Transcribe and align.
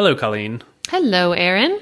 Hello, 0.00 0.14
Colleen. 0.14 0.62
Hello, 0.88 1.32
Aaron. 1.32 1.78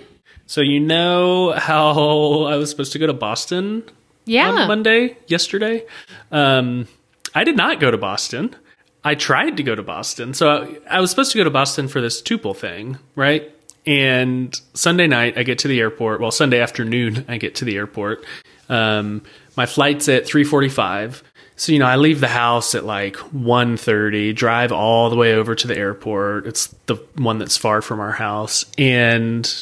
So 0.46 0.60
you 0.60 0.80
know 0.80 1.52
how 1.52 2.46
I 2.46 2.56
was 2.56 2.68
supposed 2.68 2.90
to 2.94 2.98
go 2.98 3.06
to 3.06 3.12
Boston 3.12 3.84
Yeah. 4.24 4.48
on 4.50 4.66
Monday 4.66 5.16
yesterday? 5.28 5.84
Um, 6.32 6.88
I 7.32 7.44
did 7.44 7.56
not 7.56 7.78
go 7.78 7.92
to 7.92 7.96
Boston. 7.96 8.56
I 9.04 9.14
tried 9.14 9.56
to 9.58 9.62
go 9.62 9.76
to 9.76 9.84
Boston. 9.84 10.34
So 10.34 10.48
I, 10.50 10.96
I 10.96 11.00
was 11.00 11.10
supposed 11.10 11.30
to 11.30 11.38
go 11.38 11.44
to 11.44 11.50
Boston 11.50 11.86
for 11.86 12.00
this 12.00 12.20
tuple 12.20 12.56
thing, 12.56 12.98
right? 13.14 13.54
And 13.86 14.52
Sunday 14.74 15.06
night, 15.06 15.38
I 15.38 15.44
get 15.44 15.60
to 15.60 15.68
the 15.68 15.78
airport. 15.78 16.20
Well, 16.20 16.32
Sunday 16.32 16.58
afternoon, 16.60 17.24
I 17.28 17.36
get 17.38 17.54
to 17.54 17.64
the 17.64 17.76
airport. 17.76 18.24
Um, 18.68 19.22
my 19.56 19.66
flight's 19.66 20.08
at 20.08 20.26
three 20.26 20.42
forty-five. 20.42 21.22
So 21.58 21.72
you 21.72 21.80
know, 21.80 21.86
I 21.86 21.96
leave 21.96 22.20
the 22.20 22.28
house 22.28 22.76
at 22.76 22.84
like 22.84 23.16
1.30, 23.16 24.34
drive 24.34 24.70
all 24.70 25.10
the 25.10 25.16
way 25.16 25.34
over 25.34 25.56
to 25.56 25.66
the 25.66 25.76
airport. 25.76 26.46
It's 26.46 26.68
the 26.86 26.94
one 27.16 27.38
that's 27.38 27.56
far 27.56 27.82
from 27.82 27.98
our 27.98 28.12
house, 28.12 28.64
and 28.78 29.52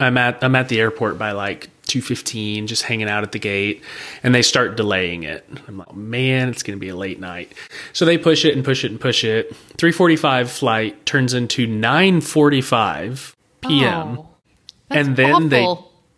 I'm 0.00 0.16
at 0.16 0.42
I'm 0.42 0.54
at 0.56 0.70
the 0.70 0.80
airport 0.80 1.18
by 1.18 1.32
like 1.32 1.68
2:15 1.86 2.66
just 2.66 2.84
hanging 2.84 3.10
out 3.10 3.24
at 3.24 3.32
the 3.32 3.38
gate 3.38 3.82
and 4.22 4.34
they 4.34 4.40
start 4.40 4.76
delaying 4.76 5.22
it. 5.22 5.46
I'm 5.68 5.76
like, 5.76 5.94
"Man, 5.94 6.48
it's 6.48 6.62
going 6.62 6.78
to 6.78 6.80
be 6.80 6.88
a 6.88 6.96
late 6.96 7.20
night." 7.20 7.52
So 7.92 8.06
they 8.06 8.16
push 8.16 8.46
it 8.46 8.56
and 8.56 8.64
push 8.64 8.82
it 8.82 8.90
and 8.90 8.98
push 8.98 9.22
it. 9.22 9.54
3:45 9.76 10.48
flight 10.48 11.04
turns 11.04 11.34
into 11.34 11.66
9:45 11.66 13.34
p.m. 13.60 14.18
Oh, 14.18 14.28
and 14.88 15.16
then 15.16 15.34
awful. 15.34 15.48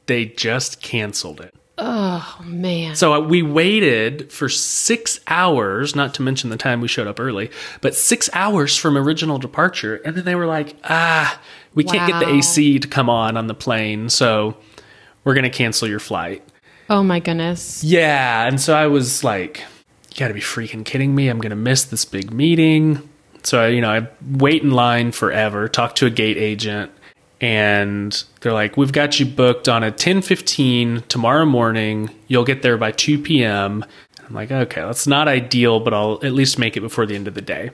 they 0.07 0.25
they 0.25 0.33
just 0.33 0.81
canceled 0.81 1.41
it. 1.41 1.53
Oh 1.79 2.39
man. 2.43 2.97
So 2.97 3.13
uh, 3.13 3.21
we 3.21 3.43
waited 3.43 4.33
for 4.33 4.49
six 4.49 5.21
hours, 5.27 5.95
not 5.95 6.15
to 6.15 6.23
mention 6.23 6.51
the 6.51 6.57
time 6.57 6.81
we 6.81 6.89
showed 6.89 7.07
up 7.07 7.21
early, 7.21 7.51
but 7.81 7.95
six 7.95 8.31
hours 8.33 8.77
from 8.77 8.97
original 8.97 9.39
departure. 9.39 9.97
And 9.97 10.17
then 10.17 10.25
they 10.25 10.35
were 10.35 10.47
like, 10.47 10.77
ah, 10.85 11.39
we 11.75 11.85
can't 11.85 12.11
get 12.11 12.21
the 12.21 12.35
AC 12.35 12.79
to 12.79 12.89
come 12.89 13.11
on 13.11 13.37
on 13.37 13.47
the 13.47 13.55
plane. 13.55 14.09
So 14.09 14.57
we're 15.25 15.35
going 15.35 15.45
to 15.45 15.51
cancel 15.51 15.87
your 15.87 16.01
flight. 16.01 16.43
oh 16.89 17.03
my 17.03 17.21
goodness. 17.21 17.85
Yeah. 17.85 18.47
And 18.47 18.61
so 18.61 18.75
I 18.75 18.87
was 18.87 19.23
like, 19.23 19.63
you 20.11 20.21
got 20.21 20.29
to 20.29 20.35
be 20.35 20.41
freaking 20.41 20.85
kidding 20.85 21.15
me. 21.15 21.29
I'm 21.29 21.41
going 21.41 21.51
to 21.51 21.57
miss 21.57 21.85
this 21.85 22.07
big 22.07 22.33
meeting. 22.33 23.07
So, 23.43 23.61
I, 23.61 23.67
you 23.69 23.81
know, 23.83 23.91
I 23.91 24.09
wait 24.27 24.63
in 24.63 24.71
line 24.71 25.13
forever, 25.13 25.69
talk 25.69 25.95
to 25.97 26.07
a 26.07 26.11
gate 26.11 26.39
agent, 26.39 26.91
and 27.41 28.25
they're 28.41 28.53
like, 28.53 28.77
we've 28.77 28.93
got 28.93 29.21
you 29.21 29.27
booked 29.27 29.69
on 29.69 29.83
a 29.83 29.89
1015 29.89 31.03
tomorrow 31.09 31.45
morning. 31.45 32.11
You'll 32.29 32.45
get 32.45 32.63
there 32.63 32.79
by 32.79 32.93
2 32.93 33.19
p.m. 33.19 33.85
I'm 34.27 34.35
like, 34.35 34.51
okay, 34.51 34.81
that's 34.81 35.07
not 35.07 35.29
ideal, 35.29 35.81
but 35.81 35.95
I'll 35.95 36.19
at 36.25 36.33
least 36.33 36.59
make 36.59 36.77
it 36.77 36.81
before 36.81 37.07
the 37.07 37.15
end 37.15 37.29
of 37.29 37.35
the 37.35 37.43
day. 37.43 37.71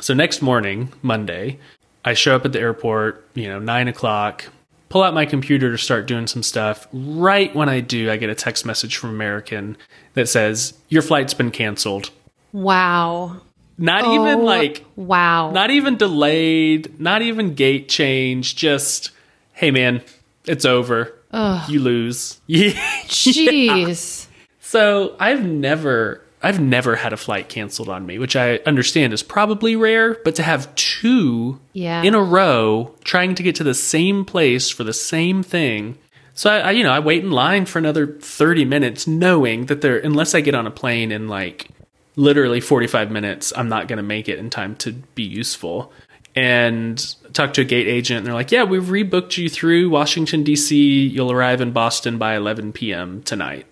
So 0.00 0.12
next 0.12 0.42
morning, 0.42 0.92
Monday, 1.02 1.58
I 2.04 2.14
show 2.14 2.36
up 2.36 2.44
at 2.44 2.52
the 2.52 2.60
airport, 2.60 3.26
you 3.34 3.48
know, 3.48 3.58
nine 3.58 3.88
o'clock, 3.88 4.46
pull 4.88 5.02
out 5.02 5.14
my 5.14 5.24
computer 5.24 5.70
to 5.70 5.78
start 5.78 6.06
doing 6.06 6.26
some 6.26 6.42
stuff. 6.42 6.86
Right 6.92 7.54
when 7.54 7.68
I 7.68 7.80
do, 7.80 8.10
I 8.10 8.16
get 8.16 8.30
a 8.30 8.34
text 8.34 8.66
message 8.66 8.96
from 8.96 9.10
American 9.10 9.76
that 10.14 10.28
says, 10.28 10.74
Your 10.88 11.02
flight's 11.02 11.34
been 11.34 11.50
canceled. 11.50 12.10
Wow. 12.52 13.40
Not 13.78 14.04
even 14.06 14.40
Oh, 14.40 14.44
like, 14.44 14.84
wow. 14.96 15.50
not 15.50 15.70
even 15.70 15.96
delayed, 15.96 16.98
not 17.00 17.20
even 17.22 17.54
gate 17.54 17.88
change, 17.88 18.56
just, 18.56 19.10
hey 19.52 19.70
man, 19.70 20.02
it's 20.46 20.64
over. 20.64 21.12
You 21.68 21.80
lose. 21.80 22.40
Yeah. 22.46 22.70
Jeez. 23.04 24.26
So 24.60 25.14
I've 25.20 25.44
never 25.44 26.22
I've 26.42 26.60
never 26.60 26.96
had 26.96 27.12
a 27.12 27.16
flight 27.16 27.48
canceled 27.48 27.88
on 27.88 28.06
me, 28.06 28.18
which 28.18 28.36
I 28.36 28.58
understand 28.66 29.12
is 29.12 29.22
probably 29.22 29.74
rare, 29.74 30.14
but 30.24 30.34
to 30.36 30.42
have 30.42 30.72
two 30.76 31.58
Yeah. 31.72 32.02
in 32.02 32.14
a 32.14 32.22
row 32.22 32.94
trying 33.04 33.34
to 33.34 33.42
get 33.42 33.56
to 33.56 33.64
the 33.64 33.74
same 33.74 34.24
place 34.24 34.70
for 34.70 34.84
the 34.84 34.92
same 34.92 35.42
thing. 35.42 35.98
So 36.34 36.50
I, 36.50 36.58
I 36.58 36.70
you 36.72 36.84
know, 36.84 36.92
I 36.92 37.00
wait 37.00 37.24
in 37.24 37.30
line 37.30 37.66
for 37.66 37.78
another 37.78 38.06
30 38.06 38.64
minutes 38.64 39.06
knowing 39.06 39.66
that 39.66 39.80
they're 39.80 39.98
unless 39.98 40.34
I 40.34 40.40
get 40.40 40.54
on 40.54 40.66
a 40.66 40.70
plane 40.70 41.10
in 41.10 41.26
like 41.28 41.68
literally 42.16 42.60
45 42.60 43.10
minutes, 43.10 43.52
I'm 43.56 43.68
not 43.68 43.88
going 43.88 43.98
to 43.98 44.02
make 44.02 44.28
it 44.28 44.38
in 44.38 44.50
time 44.50 44.74
to 44.76 44.92
be 44.92 45.22
useful. 45.22 45.92
And 46.34 46.98
talk 47.32 47.54
to 47.54 47.62
a 47.62 47.64
gate 47.64 47.86
agent, 47.88 48.18
and 48.18 48.26
they're 48.26 48.34
like, 48.34 48.52
"Yeah, 48.52 48.64
we've 48.64 48.82
rebooked 48.84 49.38
you 49.38 49.48
through 49.48 49.88
Washington 49.88 50.42
D.C. 50.44 51.06
You'll 51.06 51.32
arrive 51.32 51.62
in 51.62 51.72
Boston 51.72 52.18
by 52.18 52.36
11 52.36 52.74
p.m. 52.74 53.22
tonight." 53.22 53.66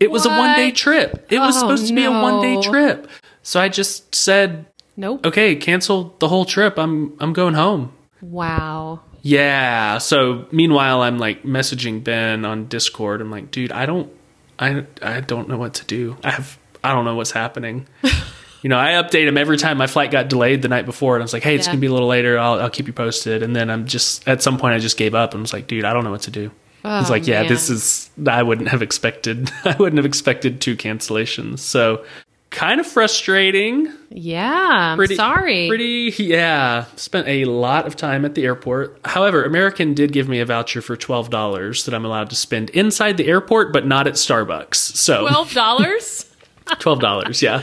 It 0.00 0.10
was 0.10 0.24
a 0.24 0.30
one 0.30 0.56
day 0.56 0.70
trip. 0.70 1.26
It 1.30 1.40
was 1.40 1.56
Oh, 1.56 1.60
supposed 1.60 1.88
to 1.88 1.94
be 1.94 2.04
a 2.04 2.10
oh, 2.10 2.22
one 2.22 2.40
day 2.40 2.58
trip. 2.62 3.06
So 3.42 3.60
I 3.60 3.68
just 3.68 4.14
said, 4.14 4.64
Nope. 4.96 5.26
"Okay, 5.26 5.56
cancel 5.56 6.14
the 6.18 6.28
whole 6.28 6.46
trip. 6.46 6.78
I'm 6.78 7.14
I'm 7.20 7.34
going 7.34 7.52
home." 7.52 7.92
Wow. 8.22 9.00
Yeah. 9.20 9.98
So 9.98 10.46
meanwhile, 10.50 11.02
I'm 11.02 11.18
like 11.18 11.42
messaging 11.42 12.02
Ben 12.02 12.46
on 12.46 12.66
Discord. 12.66 13.20
I'm 13.20 13.30
like, 13.30 13.50
dude, 13.50 13.72
I 13.72 13.84
don't, 13.84 14.10
I, 14.58 14.86
I 15.02 15.20
don't 15.20 15.48
know 15.50 15.58
what 15.58 15.74
to 15.74 15.84
do. 15.84 16.16
I 16.24 16.30
have, 16.30 16.58
I 16.86 16.92
don't 16.92 17.04
know 17.04 17.14
what's 17.14 17.30
happening. 17.32 17.86
you 18.62 18.68
know, 18.70 18.78
I 18.78 18.92
update 18.92 19.26
him 19.28 19.36
every 19.36 19.56
time 19.58 19.76
my 19.78 19.86
flight 19.86 20.10
got 20.10 20.28
delayed 20.28 20.62
the 20.62 20.68
night 20.68 20.86
before, 20.86 21.14
and 21.16 21.22
I 21.22 21.24
was 21.24 21.32
like, 21.32 21.42
hey, 21.42 21.54
it's 21.54 21.66
Yeah. 21.66 21.72
gonna 21.72 21.80
be 21.80 21.86
a 21.88 21.92
little 21.92 22.08
later. 22.08 22.38
I'll, 22.38 22.60
I'll 22.60 22.70
keep 22.70 22.86
you 22.86 22.92
posted. 22.92 23.42
And 23.42 23.54
then 23.54 23.70
I'm 23.70 23.86
just 23.86 24.26
at 24.28 24.42
some 24.42 24.58
point, 24.58 24.74
I 24.74 24.78
just 24.78 24.96
gave 24.96 25.14
up 25.14 25.34
and 25.34 25.42
was 25.42 25.52
like, 25.52 25.66
dude, 25.66 25.84
I 25.84 25.92
don't 25.92 26.04
know 26.04 26.10
what 26.10 26.22
to 26.22 26.30
do. 26.30 26.50
He's 26.82 27.08
Oh, 27.08 27.10
like, 27.10 27.26
yeah, 27.26 27.40
man. 27.40 27.48
this 27.48 27.68
is. 27.68 28.10
I 28.28 28.42
wouldn't 28.44 28.68
have 28.68 28.80
expected. 28.82 29.50
I 29.64 29.74
wouldn't 29.76 29.98
have 29.98 30.06
expected 30.06 30.60
two 30.60 30.76
cancellations. 30.76 31.58
So. 31.58 32.04
Kind 32.48 32.80
of 32.80 32.86
frustrating. 32.86 33.92
Yeah. 34.08 34.94
I'm 34.96 35.06
sorry. 35.08 35.66
Pretty, 35.68 36.14
yeah. 36.16 36.84
Spent 36.94 37.26
a 37.26 37.44
lot 37.44 37.86
of 37.88 37.96
time 37.96 38.24
at 38.24 38.34
the 38.36 38.44
airport. 38.44 38.98
However, 39.04 39.42
American 39.44 39.94
did 39.94 40.12
give 40.12 40.28
me 40.28 40.38
a 40.38 40.46
voucher 40.46 40.80
for 40.80 40.96
twelve 40.96 41.28
dollars 41.28 41.84
that 41.84 41.92
I'm 41.94 42.04
allowed 42.04 42.30
to 42.30 42.36
spend 42.36 42.70
inside 42.70 43.16
the 43.16 43.26
airport, 43.26 43.72
but 43.72 43.84
not 43.84 44.06
at 44.06 44.14
Starbucks. 44.14 44.76
So 44.76 45.26
Twelve 45.26 45.52
dollars. 45.52 46.24
twelve 46.78 47.00
dollars, 47.00 47.42
yeah. 47.42 47.62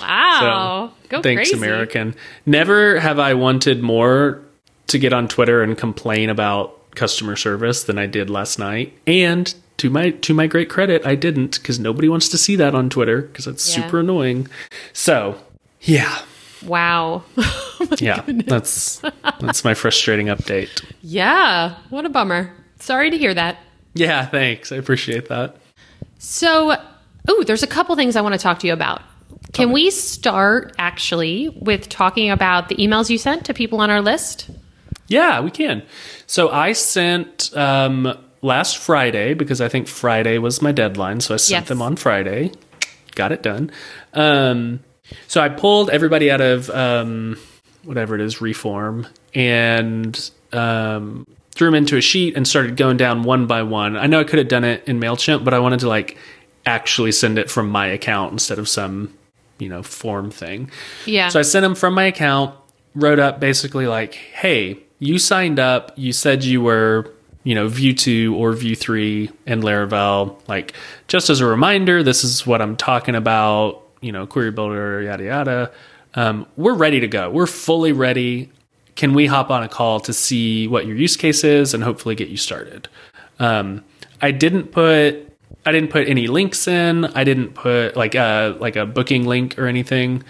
wow. 0.00 0.90
Go 1.08 1.22
Thanks, 1.22 1.50
crazy. 1.50 1.56
American. 1.56 2.14
Never 2.46 2.98
have 3.00 3.18
I 3.18 3.34
wanted 3.34 3.82
more 3.82 4.42
to 4.88 4.98
get 4.98 5.12
on 5.12 5.28
Twitter 5.28 5.62
and 5.62 5.76
complain 5.76 6.30
about 6.30 6.78
customer 6.94 7.36
service 7.36 7.84
than 7.84 7.98
I 7.98 8.06
did 8.06 8.30
last 8.30 8.58
night. 8.58 8.96
And 9.06 9.52
to 9.78 9.90
my 9.90 10.10
to 10.10 10.34
my 10.34 10.46
great 10.46 10.68
credit, 10.70 11.04
I 11.06 11.14
didn't 11.14 11.58
because 11.60 11.78
nobody 11.78 12.08
wants 12.08 12.28
to 12.30 12.38
see 12.38 12.56
that 12.56 12.74
on 12.74 12.90
Twitter 12.90 13.22
because 13.22 13.46
it's 13.46 13.68
Yeah. 13.76 13.84
super 13.84 14.00
annoying. 14.00 14.48
So, 14.92 15.38
yeah. 15.82 16.18
Wow. 16.64 17.24
Oh 17.80 17.88
yeah, 17.98 18.22
that's 18.46 19.02
that's 19.40 19.62
my 19.64 19.74
frustrating 19.74 20.28
update. 20.28 20.82
yeah. 21.02 21.74
What 21.90 22.06
a 22.06 22.08
bummer. 22.08 22.50
Sorry 22.78 23.10
to 23.10 23.18
hear 23.18 23.34
that. 23.34 23.58
Yeah, 23.94 24.24
thanks. 24.24 24.72
I 24.72 24.76
appreciate 24.76 25.28
that. 25.28 25.56
So, 26.18 26.80
oh, 27.28 27.42
there's 27.44 27.62
a 27.62 27.66
couple 27.66 27.94
things 27.96 28.16
I 28.16 28.20
want 28.20 28.34
to 28.34 28.38
talk 28.38 28.58
to 28.60 28.66
you 28.66 28.72
about. 28.72 29.02
Can 29.52 29.72
we 29.72 29.90
start 29.90 30.74
actually 30.78 31.48
with 31.48 31.88
talking 31.88 32.30
about 32.30 32.68
the 32.68 32.74
emails 32.76 33.08
you 33.08 33.18
sent 33.18 33.46
to 33.46 33.54
people 33.54 33.80
on 33.80 33.90
our 33.90 34.00
list? 34.00 34.50
Yeah, 35.06 35.40
we 35.40 35.50
can. 35.50 35.82
So 36.26 36.48
I 36.50 36.72
sent 36.72 37.56
um, 37.56 38.16
last 38.42 38.78
Friday 38.78 39.34
because 39.34 39.60
I 39.60 39.68
think 39.68 39.86
Friday 39.86 40.38
was 40.38 40.60
my 40.62 40.72
deadline. 40.72 41.20
So 41.20 41.34
I 41.34 41.36
sent 41.36 41.62
Yes. 41.62 41.68
them 41.68 41.82
on 41.82 41.96
Friday. 41.96 42.52
Got 43.14 43.32
it 43.32 43.42
done. 43.42 43.70
Um, 44.12 44.80
so 45.28 45.40
I 45.40 45.48
pulled 45.50 45.90
everybody 45.90 46.30
out 46.30 46.40
of 46.40 46.68
um, 46.70 47.38
whatever 47.84 48.14
it 48.16 48.22
is, 48.22 48.40
reform, 48.40 49.06
and 49.34 50.30
um, 50.52 51.26
threw 51.54 51.68
them 51.68 51.74
into 51.74 51.96
a 51.96 52.00
sheet 52.00 52.36
and 52.36 52.48
started 52.48 52.76
going 52.76 52.96
down 52.96 53.22
one 53.22 53.46
by 53.46 53.62
one. 53.62 53.96
I 53.96 54.06
know 54.06 54.20
I 54.20 54.24
could 54.24 54.38
have 54.40 54.48
done 54.48 54.64
it 54.64 54.82
in 54.88 54.98
Mailchimp, 54.98 55.44
but 55.44 55.54
I 55.54 55.58
wanted 55.60 55.80
to 55.80 55.88
like 55.88 56.16
actually 56.66 57.12
send 57.12 57.38
it 57.38 57.50
from 57.50 57.68
my 57.68 57.86
account 57.86 58.32
instead 58.32 58.58
of 58.58 58.68
some 58.68 59.16
you 59.58 59.68
know 59.68 59.82
form 59.82 60.30
thing. 60.30 60.70
Yeah. 61.06 61.28
So 61.28 61.38
I 61.38 61.42
sent 61.42 61.62
them 61.62 61.74
from 61.74 61.94
my 61.94 62.04
account, 62.04 62.54
wrote 62.94 63.18
up 63.18 63.40
basically 63.40 63.86
like, 63.86 64.14
hey, 64.14 64.78
you 64.98 65.18
signed 65.18 65.58
up, 65.58 65.92
you 65.96 66.12
said 66.12 66.44
you 66.44 66.60
were, 66.62 67.12
you 67.42 67.54
know, 67.54 67.68
Vue 67.68 67.92
two 67.92 68.34
or 68.36 68.52
Vue 68.52 68.74
three 68.74 69.30
in 69.46 69.60
Laravel. 69.60 70.36
Like, 70.48 70.74
just 71.08 71.30
as 71.30 71.40
a 71.40 71.46
reminder, 71.46 72.02
this 72.02 72.24
is 72.24 72.46
what 72.46 72.62
I'm 72.62 72.76
talking 72.76 73.14
about, 73.14 73.82
you 74.00 74.12
know, 74.12 74.26
query 74.26 74.50
builder, 74.50 75.02
yada, 75.02 75.24
yada. 75.24 75.72
Um, 76.14 76.46
we're 76.56 76.74
ready 76.74 77.00
to 77.00 77.08
go. 77.08 77.30
We're 77.30 77.46
fully 77.46 77.92
ready. 77.92 78.50
Can 78.94 79.14
we 79.14 79.26
hop 79.26 79.50
on 79.50 79.62
a 79.62 79.68
call 79.68 79.98
to 80.00 80.12
see 80.12 80.68
what 80.68 80.86
your 80.86 80.96
use 80.96 81.16
case 81.16 81.42
is 81.42 81.74
and 81.74 81.82
hopefully 81.82 82.14
get 82.14 82.28
you 82.28 82.36
started? 82.36 82.88
Um, 83.40 83.84
I 84.22 84.30
didn't 84.30 84.70
put 84.70 85.33
I 85.66 85.72
didn't 85.72 85.90
put 85.90 86.08
any 86.08 86.26
links 86.26 86.68
in. 86.68 87.06
I 87.06 87.24
didn't 87.24 87.54
put 87.54 87.96
like 87.96 88.14
a 88.14 88.56
like 88.60 88.76
a 88.76 88.86
booking 88.86 89.24
link 89.24 89.58
or 89.58 89.66
anything 89.66 90.22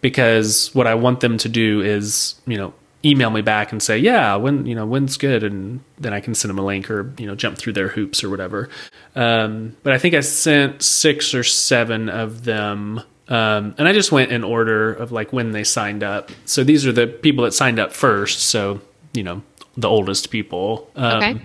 because 0.00 0.74
what 0.74 0.86
I 0.86 0.94
want 0.94 1.20
them 1.20 1.38
to 1.38 1.48
do 1.48 1.80
is 1.80 2.34
you 2.46 2.56
know 2.56 2.74
email 3.04 3.30
me 3.30 3.42
back 3.42 3.72
and 3.72 3.82
say 3.82 3.98
yeah 3.98 4.36
when 4.36 4.64
you 4.64 4.74
know 4.74 4.86
when's 4.86 5.16
good 5.16 5.42
and 5.42 5.80
then 5.98 6.12
I 6.12 6.20
can 6.20 6.34
send 6.34 6.50
them 6.50 6.58
a 6.58 6.64
link 6.64 6.90
or 6.90 7.12
you 7.18 7.26
know 7.26 7.34
jump 7.34 7.58
through 7.58 7.72
their 7.72 7.88
hoops 7.88 8.22
or 8.22 8.30
whatever. 8.30 8.68
Um, 9.14 9.76
but 9.82 9.92
I 9.92 9.98
think 9.98 10.14
I 10.14 10.20
sent 10.20 10.82
six 10.82 11.34
or 11.34 11.44
seven 11.44 12.08
of 12.08 12.44
them. 12.44 13.02
Um, 13.28 13.74
and 13.78 13.88
I 13.88 13.92
just 13.92 14.12
went 14.12 14.30
in 14.30 14.44
order 14.44 14.92
of 14.92 15.10
like 15.10 15.32
when 15.32 15.52
they 15.52 15.64
signed 15.64 16.02
up. 16.02 16.30
So 16.44 16.64
these 16.64 16.86
are 16.86 16.92
the 16.92 17.06
people 17.06 17.44
that 17.44 17.52
signed 17.52 17.78
up 17.78 17.92
first. 17.92 18.40
So, 18.40 18.80
you 19.14 19.22
know, 19.22 19.42
the 19.76 19.88
oldest 19.88 20.30
people. 20.30 20.90
Um, 20.96 21.16
Okay. 21.22 21.40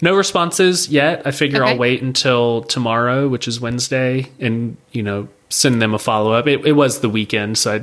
No 0.00 0.14
responses 0.14 0.88
yet. 0.88 1.22
I 1.26 1.30
figure 1.30 1.62
Okay. 1.62 1.72
I'll 1.72 1.78
wait 1.78 2.02
until 2.02 2.62
tomorrow, 2.62 3.26
which 3.28 3.48
is 3.48 3.60
Wednesday, 3.60 4.30
and 4.38 4.76
you 4.92 5.02
know 5.02 5.28
send 5.48 5.80
them 5.80 5.94
a 5.94 5.98
follow 5.98 6.32
up. 6.32 6.46
It, 6.46 6.64
it 6.66 6.72
was 6.72 7.00
the 7.00 7.08
weekend, 7.08 7.58
so 7.58 7.76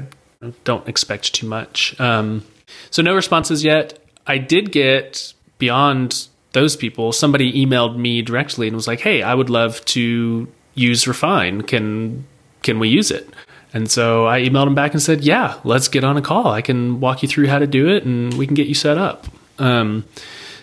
I 0.44 0.52
don't 0.64 0.88
expect 0.88 1.34
too 1.34 1.48
much. 1.48 2.00
Um, 2.00 2.44
so 2.90 3.02
no 3.02 3.14
responses 3.16 3.64
yet. 3.64 4.00
I 4.28 4.38
did 4.38 4.72
get 4.72 5.34
beyond 5.58 6.28
those 6.54 6.76
people. 6.76 7.12
Somebody 7.12 7.54
emailed 7.66 7.98
me 7.98 8.22
directly 8.22 8.68
and 8.68 8.76
was 8.76 8.88
like, 8.88 9.00
"Hey, 9.02 9.22
I 9.24 9.34
would 9.34 9.50
love 9.50 9.84
to 9.86 10.48
use 10.76 11.08
Refine. 11.08 11.62
Can 11.64 12.26
can 12.64 12.80
we 12.80 12.88
use 12.90 13.10
it?" 13.12 13.30
And 13.74 13.90
so 13.90 14.28
I 14.28 14.42
emailed 14.42 14.68
him 14.68 14.76
back 14.76 14.94
and 14.94 15.02
said, 15.02 15.22
"Yeah, 15.22 15.56
let's 15.64 15.88
get 15.88 16.04
on 16.04 16.18
a 16.18 16.22
call. 16.22 16.48
I 16.48 16.62
can 16.62 17.00
walk 17.00 17.24
you 17.24 17.28
through 17.30 17.48
how 17.48 17.60
to 17.60 17.68
do 17.68 17.88
it, 17.90 18.04
and 18.04 18.34
we 18.36 18.46
can 18.46 18.56
get 18.56 18.68
you 18.68 18.76
set 18.76 18.98
up." 18.98 19.28
Um, 19.60 20.06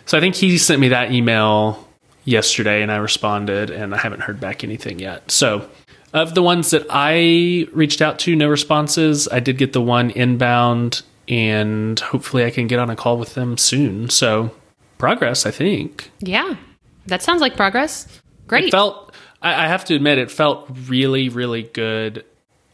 so 0.06 0.16
I 0.16 0.20
think 0.20 0.34
he 0.34 0.58
sent 0.58 0.80
me 0.80 0.88
that 0.88 1.12
email 1.12 1.86
yesterday, 2.24 2.82
and 2.82 2.90
I 2.90 2.96
responded, 2.96 3.70
and 3.70 3.94
I 3.94 3.98
haven't 3.98 4.20
heard 4.20 4.40
back 4.40 4.64
anything 4.64 4.98
yet. 4.98 5.30
So 5.30 5.68
of 6.12 6.34
the 6.34 6.42
ones 6.42 6.70
that 6.70 6.86
I 6.90 7.66
reached 7.72 8.00
out 8.00 8.18
to, 8.20 8.34
no 8.34 8.48
responses. 8.48 9.28
I 9.28 9.40
did 9.40 9.58
get 9.58 9.72
the 9.72 9.82
one 9.82 10.10
inbound, 10.10 11.02
and 11.28 11.98
hopefully 12.00 12.44
I 12.44 12.50
can 12.50 12.66
get 12.66 12.78
on 12.78 12.90
a 12.90 12.96
call 12.96 13.18
with 13.18 13.34
them 13.34 13.58
soon. 13.58 14.08
So 14.08 14.50
progress, 14.96 15.46
I 15.46 15.50
think. 15.50 16.10
Yeah. 16.20 16.56
That 17.06 17.22
sounds 17.22 17.40
like 17.40 17.56
progress. 17.56 18.06
Great. 18.46 18.64
It 18.64 18.70
felt 18.70 19.14
I, 19.42 19.64
I 19.64 19.68
have 19.68 19.84
to 19.86 19.94
admit 19.94 20.18
it 20.18 20.30
felt 20.30 20.68
really 20.86 21.28
really 21.28 21.62
good 21.62 22.24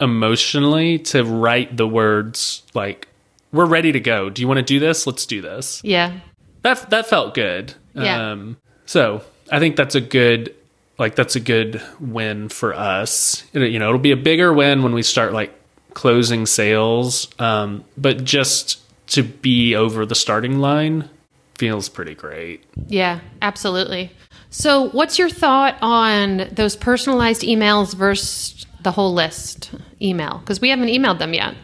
emotionally 0.01 0.99
to 0.99 1.25
write 1.25 1.77
the 1.77 1.87
words 1.87 2.63
like 2.75 3.09
we're 3.55 3.65
ready 3.67 3.93
to 3.93 4.01
go 4.01 4.29
do 4.29 4.43
you 4.43 4.49
want 4.49 4.59
to 4.59 4.63
do 4.65 4.79
this 4.79 5.07
let's 5.07 5.25
do 5.27 5.41
this 5.41 5.81
yeah. 5.85 6.19
that 6.63 6.91
that 6.91 7.07
felt 7.07 7.35
good 7.35 7.73
Yeah. 7.95 8.33
um 8.33 8.57
so 8.87 9.23
i 9.51 9.59
think 9.59 9.77
that's 9.77 9.95
a 9.95 10.01
good 10.01 10.55
like 10.99 11.15
that's 11.15 11.37
a 11.37 11.41
good 11.41 11.81
win 12.01 12.49
for 12.49 12.75
us 12.75 13.45
It- 13.53 13.71
you 13.73 13.79
know 13.79 13.89
it'll 13.89 13.99
be 14.01 14.13
a 14.13 14.17
bigger 14.17 14.53
win 14.53 14.83
when 14.83 14.93
we 14.93 15.03
start 15.03 15.33
like 15.33 15.53
closing 15.95 16.45
sales 16.47 17.29
um 17.39 17.85
but 17.97 18.25
just 18.25 18.81
to 19.09 19.23
be 19.23 19.75
over 19.77 20.05
the 20.05 20.15
starting 20.15 20.59
line 20.59 21.09
feels 21.57 21.89
pretty 21.89 22.15
great 22.15 22.65
Yeah, 22.89 23.21
absolutely. 23.41 24.11
So, 24.51 24.89
what's 24.91 25.19
your 25.19 25.29
thought 25.29 25.77
on 25.83 26.49
those 26.53 26.77
personalized 26.77 27.43
emails 27.43 27.93
versus 27.95 28.67
the 28.83 28.91
whole 28.93 29.13
list 29.13 29.71
email? 30.01 30.39
Because 30.39 30.61
we 30.61 30.69
haven't 30.71 30.89
emailed 30.89 31.19
them 31.19 31.35
yet. 31.35 31.55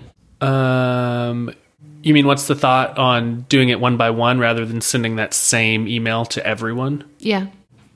Um, 0.41 1.53
you 2.03 2.15
mean 2.15 2.27
what's 2.27 2.47
the 2.47 2.55
thought 2.55 2.99
on 2.99 3.43
doing 3.49 3.69
it 3.69 3.81
one 3.81 3.97
by 3.97 4.11
one 4.11 4.39
rather 4.39 4.65
than 4.65 4.81
sending 4.81 5.17
that 5.17 5.35
same 5.35 5.87
email 5.89 6.25
to 6.27 6.47
everyone? 6.47 7.05
Yeah. 7.19 7.47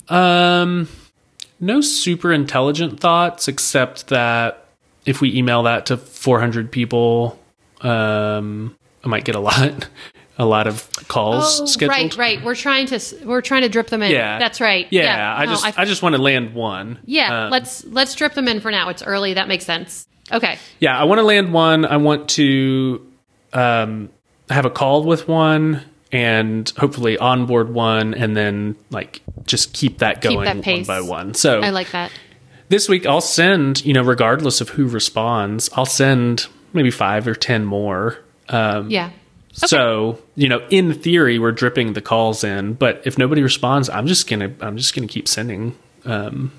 Um, 0.08 0.88
no 1.60 1.80
super 1.80 2.32
intelligent 2.32 3.00
thoughts 3.00 3.48
except 3.48 4.08
that 4.08 4.66
if 5.06 5.20
we 5.20 5.34
email 5.36 5.62
that 5.64 5.86
to 5.86 5.96
400 5.96 6.70
people, 6.70 7.38
um, 7.80 8.76
I 9.04 9.08
might 9.08 9.24
get 9.24 9.34
a 9.34 9.40
lot, 9.40 9.88
a 10.38 10.44
lot 10.44 10.66
of 10.66 10.88
calls 11.08 11.72
scheduled. 11.72 11.90
Oh, 11.90 12.02
right, 12.02 12.16
right. 12.16 12.44
We're 12.44 12.54
trying 12.54 12.86
to 12.88 13.00
we're 13.24 13.40
trying 13.42 13.62
to 13.62 13.68
drip 13.68 13.88
them 13.88 14.02
in. 14.02 14.10
Yeah, 14.10 14.38
that's 14.38 14.60
right. 14.60 14.86
Yeah, 14.90 15.34
I 15.36 15.44
No, 15.44 15.52
just 15.52 15.78
I, 15.78 15.84
just 15.84 16.02
want 16.02 16.14
to 16.16 16.22
land 16.22 16.54
one. 16.54 16.98
yeah. 17.04 17.44
Um, 17.46 17.50
let's 17.50 17.84
let's 17.84 18.14
drip 18.14 18.34
them 18.34 18.48
in 18.48 18.60
for 18.60 18.70
now. 18.70 18.88
It's 18.88 19.02
early. 19.02 19.34
That 19.34 19.48
makes 19.48 19.64
sense. 19.64 20.06
Okay. 20.32 20.58
yeah, 20.80 20.98
I 20.98 21.04
want 21.04 21.18
to 21.18 21.22
land 21.22 21.52
one. 21.52 21.84
I 21.84 21.98
want 21.98 22.30
to 22.30 23.06
um, 23.54 24.10
have 24.50 24.64
a 24.64 24.70
call 24.70 25.04
with 25.04 25.26
one 25.28 25.82
and 26.12 26.70
hopefully 26.76 27.16
onboard 27.18 27.72
one 27.72 28.14
and 28.14 28.36
then 28.36 28.76
like 28.90 29.20
just 29.46 29.72
keep 29.72 29.98
that 29.98 30.20
Keep 30.20 30.32
going 30.32 30.44
that 30.44 30.66
one 30.66 30.84
by 30.84 31.00
one. 31.00 31.34
So 31.34 31.60
I 31.60 31.70
like 31.70 31.90
that. 31.92 32.12
this 32.68 32.88
week 32.88 33.06
I'll 33.06 33.20
send, 33.20 33.84
you 33.84 33.92
know, 33.92 34.02
regardless 34.02 34.60
of 34.60 34.68
who 34.70 34.86
responds, 34.86 35.70
I'll 35.74 35.86
send 35.86 36.46
maybe 36.72 36.90
five 36.90 37.26
or 37.26 37.34
10 37.34 37.64
more. 37.64 38.18
Um, 38.48 38.90
Yeah. 38.90 39.10
So, 39.56 40.18
you 40.34 40.48
know, 40.48 40.66
in 40.68 40.92
theory, 40.94 41.38
we're 41.38 41.52
dripping 41.52 41.92
the 41.92 42.00
calls 42.00 42.42
in, 42.42 42.72
but 42.74 43.00
if 43.04 43.16
nobody 43.16 43.40
responds, 43.40 43.88
I'm 43.88 44.08
just 44.08 44.28
going 44.28 44.40
to, 44.40 44.66
I'm 44.66 44.76
just 44.76 44.96
going 44.96 45.06
to 45.06 45.12
keep 45.12 45.28
sending. 45.28 45.76
Um, 46.04 46.50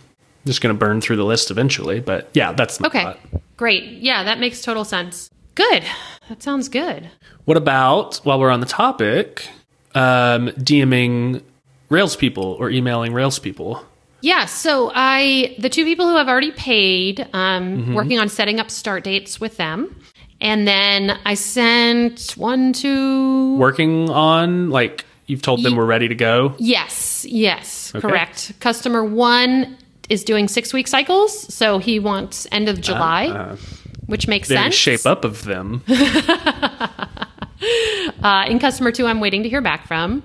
just 0.45 0.61
going 0.61 0.73
to 0.73 0.79
burn 0.79 1.01
through 1.01 1.17
the 1.17 1.25
list 1.25 1.51
eventually. 1.51 1.99
But 1.99 2.29
yeah, 2.33 2.53
that's 2.53 2.79
my 2.79 2.87
Okay. 2.87 3.03
thought. 3.03 3.19
Great. 3.57 3.83
Yeah, 4.01 4.23
that 4.23 4.39
makes 4.39 4.61
total 4.61 4.85
sense. 4.85 5.29
Good. 5.55 5.83
That 6.29 6.43
sounds 6.43 6.69
good. 6.69 7.09
What 7.45 7.57
about 7.57 8.17
while 8.23 8.39
we're 8.39 8.49
on 8.51 8.59
the 8.59 8.65
topic, 8.65 9.47
um, 9.93 10.49
DMing 10.59 11.41
Rails 11.89 12.15
people 12.15 12.43
or 12.59 12.69
emailing 12.69 13.13
Rails 13.13 13.39
people? 13.39 13.83
Yeah, 14.21 14.45
so 14.45 14.91
I 14.93 15.55
the 15.59 15.69
two 15.69 15.85
people 15.85 16.07
who 16.09 16.15
have 16.17 16.27
already 16.27 16.51
paid, 16.51 17.21
um, 17.33 17.77
Mm-hmm. 17.77 17.93
working 17.93 18.19
on 18.19 18.27
setting 18.29 18.59
up 18.59 18.71
start 18.71 19.03
dates 19.03 19.39
with 19.39 19.57
them, 19.57 19.95
and 20.41 20.67
then 20.67 21.17
I 21.25 21.35
sent 21.35 22.31
one 22.35 22.73
to 22.73 23.55
Working 23.57 24.09
on 24.09 24.71
like 24.71 25.05
you've 25.27 25.41
told 25.43 25.61
them 25.63 25.75
we're 25.75 25.85
ready 25.85 26.07
to 26.07 26.15
go. 26.15 26.55
yes, 26.57 27.25
yes, 27.29 27.91
Okay. 27.95 28.01
correct. 28.07 28.53
Customer 28.59 29.03
one 29.03 29.77
is 30.09 30.23
doing 30.23 30.47
six 30.47 30.73
week 30.73 30.87
cycles, 30.87 31.53
so 31.53 31.77
he 31.77 31.99
wants 31.99 32.47
end 32.51 32.67
of 32.67 32.81
July, 32.81 33.55
which 34.07 34.27
makes 34.27 34.47
Very 34.47 34.63
sense. 34.63 34.75
shape 34.75 35.05
up 35.05 35.23
of 35.25 35.43
them. 35.43 35.83
Uh, 38.23 38.45
in 38.47 38.59
customer 38.59 38.91
two, 38.91 39.05
I'm 39.07 39.19
waiting 39.19 39.43
to 39.43 39.49
hear 39.49 39.61
back 39.61 39.87
from. 39.87 40.21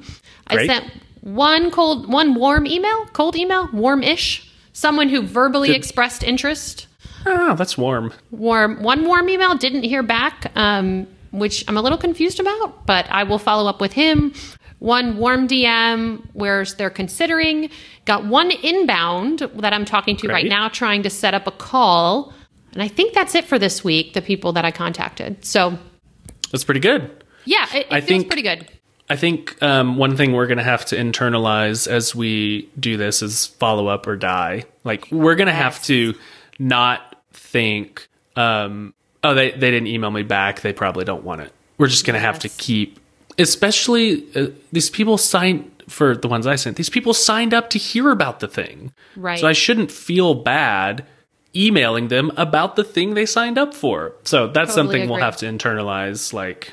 Great. 0.48 0.68
I 0.70 0.80
sent 0.80 0.90
one 1.20 1.70
cold, 1.70 2.10
one 2.10 2.34
warm 2.34 2.66
email, 2.66 3.06
cold 3.12 3.36
email, 3.36 3.68
warm-ish. 3.72 4.50
Someone 4.72 5.08
who 5.08 5.22
verbally 5.22 5.68
Did- 5.68 5.76
expressed 5.76 6.22
interest. 6.22 6.86
oh, 7.26 7.54
that's 7.56 7.76
warm. 7.76 8.12
warm 8.30 8.82
one 8.82 9.04
warm 9.06 9.28
email 9.28 9.54
didn't 9.54 9.82
hear 9.82 10.02
back 10.02 10.50
um, 10.56 11.06
which 11.32 11.62
i'm 11.68 11.76
a 11.76 11.82
little 11.82 11.98
confused 11.98 12.40
about 12.40 12.86
but 12.86 13.06
i 13.10 13.22
will 13.22 13.38
follow 13.38 13.68
up 13.68 13.78
with 13.80 13.92
him 13.92 14.32
one 14.78 15.18
warm 15.18 15.46
dm 15.46 16.22
where 16.32 16.64
they're 16.64 16.88
considering 16.88 17.68
got 18.06 18.24
one 18.24 18.50
inbound 18.50 19.40
that 19.56 19.74
i'm 19.74 19.84
talking 19.84 20.16
to 20.16 20.28
right 20.28 20.46
now 20.46 20.66
trying 20.70 21.02
to 21.02 21.10
set 21.10 21.34
up 21.34 21.46
a 21.46 21.50
call 21.50 22.32
and 22.72 22.82
i 22.82 22.88
think 22.88 23.12
that's 23.14 23.34
it 23.34 23.44
for 23.44 23.58
this 23.58 23.82
week 23.84 24.12
the 24.14 24.22
people 24.22 24.52
that 24.52 24.64
i 24.64 24.70
contacted 24.70 25.44
so 25.44 25.78
That's 26.50 26.64
pretty 26.64 26.80
good. 26.80 27.10
yeah 27.44 27.66
it, 27.74 27.86
it 27.86 27.86
I 27.92 28.00
feels 28.00 28.08
think- 28.22 28.26
pretty 28.28 28.42
good 28.42 28.68
I 29.08 29.16
think 29.16 29.60
um, 29.60 29.96
one 29.96 30.16
thing 30.16 30.32
we're 30.34 30.46
going 30.46 30.58
to 30.58 30.62
have 30.62 30.84
to 30.84 30.96
internalize 30.96 31.88
as 31.88 32.14
we 32.14 32.68
do 32.78 32.96
this 32.96 33.22
is 33.22 33.46
follow 33.46 33.88
up 33.88 34.06
or 34.06 34.14
die. 34.14 34.66
Like 34.84 35.08
we're 35.10 35.34
going 35.34 35.48
to 35.48 35.52
have 35.52 35.82
to 35.86 36.14
not 36.60 37.20
think, 37.32 38.06
um, 38.36 38.94
oh, 39.24 39.34
they, 39.34 39.50
they 39.50 39.72
didn't 39.72 39.88
email 39.88 40.12
me 40.12 40.22
back. 40.22 40.60
They 40.60 40.72
probably 40.72 41.04
don't 41.04 41.24
want 41.24 41.40
it. 41.40 41.52
We're 41.76 41.88
just 41.88 42.06
going 42.06 42.14
to 42.14 42.20
have 42.20 42.38
to 42.38 42.48
keep, 42.50 43.00
especially 43.36 44.24
uh, 44.36 44.50
these 44.70 44.88
people 44.90 45.18
signed 45.18 45.68
for 45.88 46.16
the 46.16 46.28
ones 46.28 46.46
I 46.46 46.54
sent. 46.54 46.76
These 46.76 46.90
people 46.90 47.12
signed 47.12 47.52
up 47.52 47.68
to 47.70 47.78
hear 47.80 48.10
about 48.10 48.38
the 48.38 48.46
thing. 48.46 48.92
Right. 49.16 49.40
So 49.40 49.48
I 49.48 49.54
shouldn't 49.54 49.90
feel 49.90 50.34
bad 50.34 51.04
emailing 51.54 52.08
them 52.08 52.30
about 52.36 52.76
the 52.76 52.84
thing 52.84 53.14
they 53.14 53.26
signed 53.26 53.58
up 53.58 53.74
for. 53.74 54.12
So 54.24 54.46
that's 54.46 54.74
Totally 54.74 54.74
something 54.74 55.10
we'll 55.10 55.20
have 55.20 55.36
to 55.38 55.46
internalize. 55.46 56.32
Like, 56.32 56.72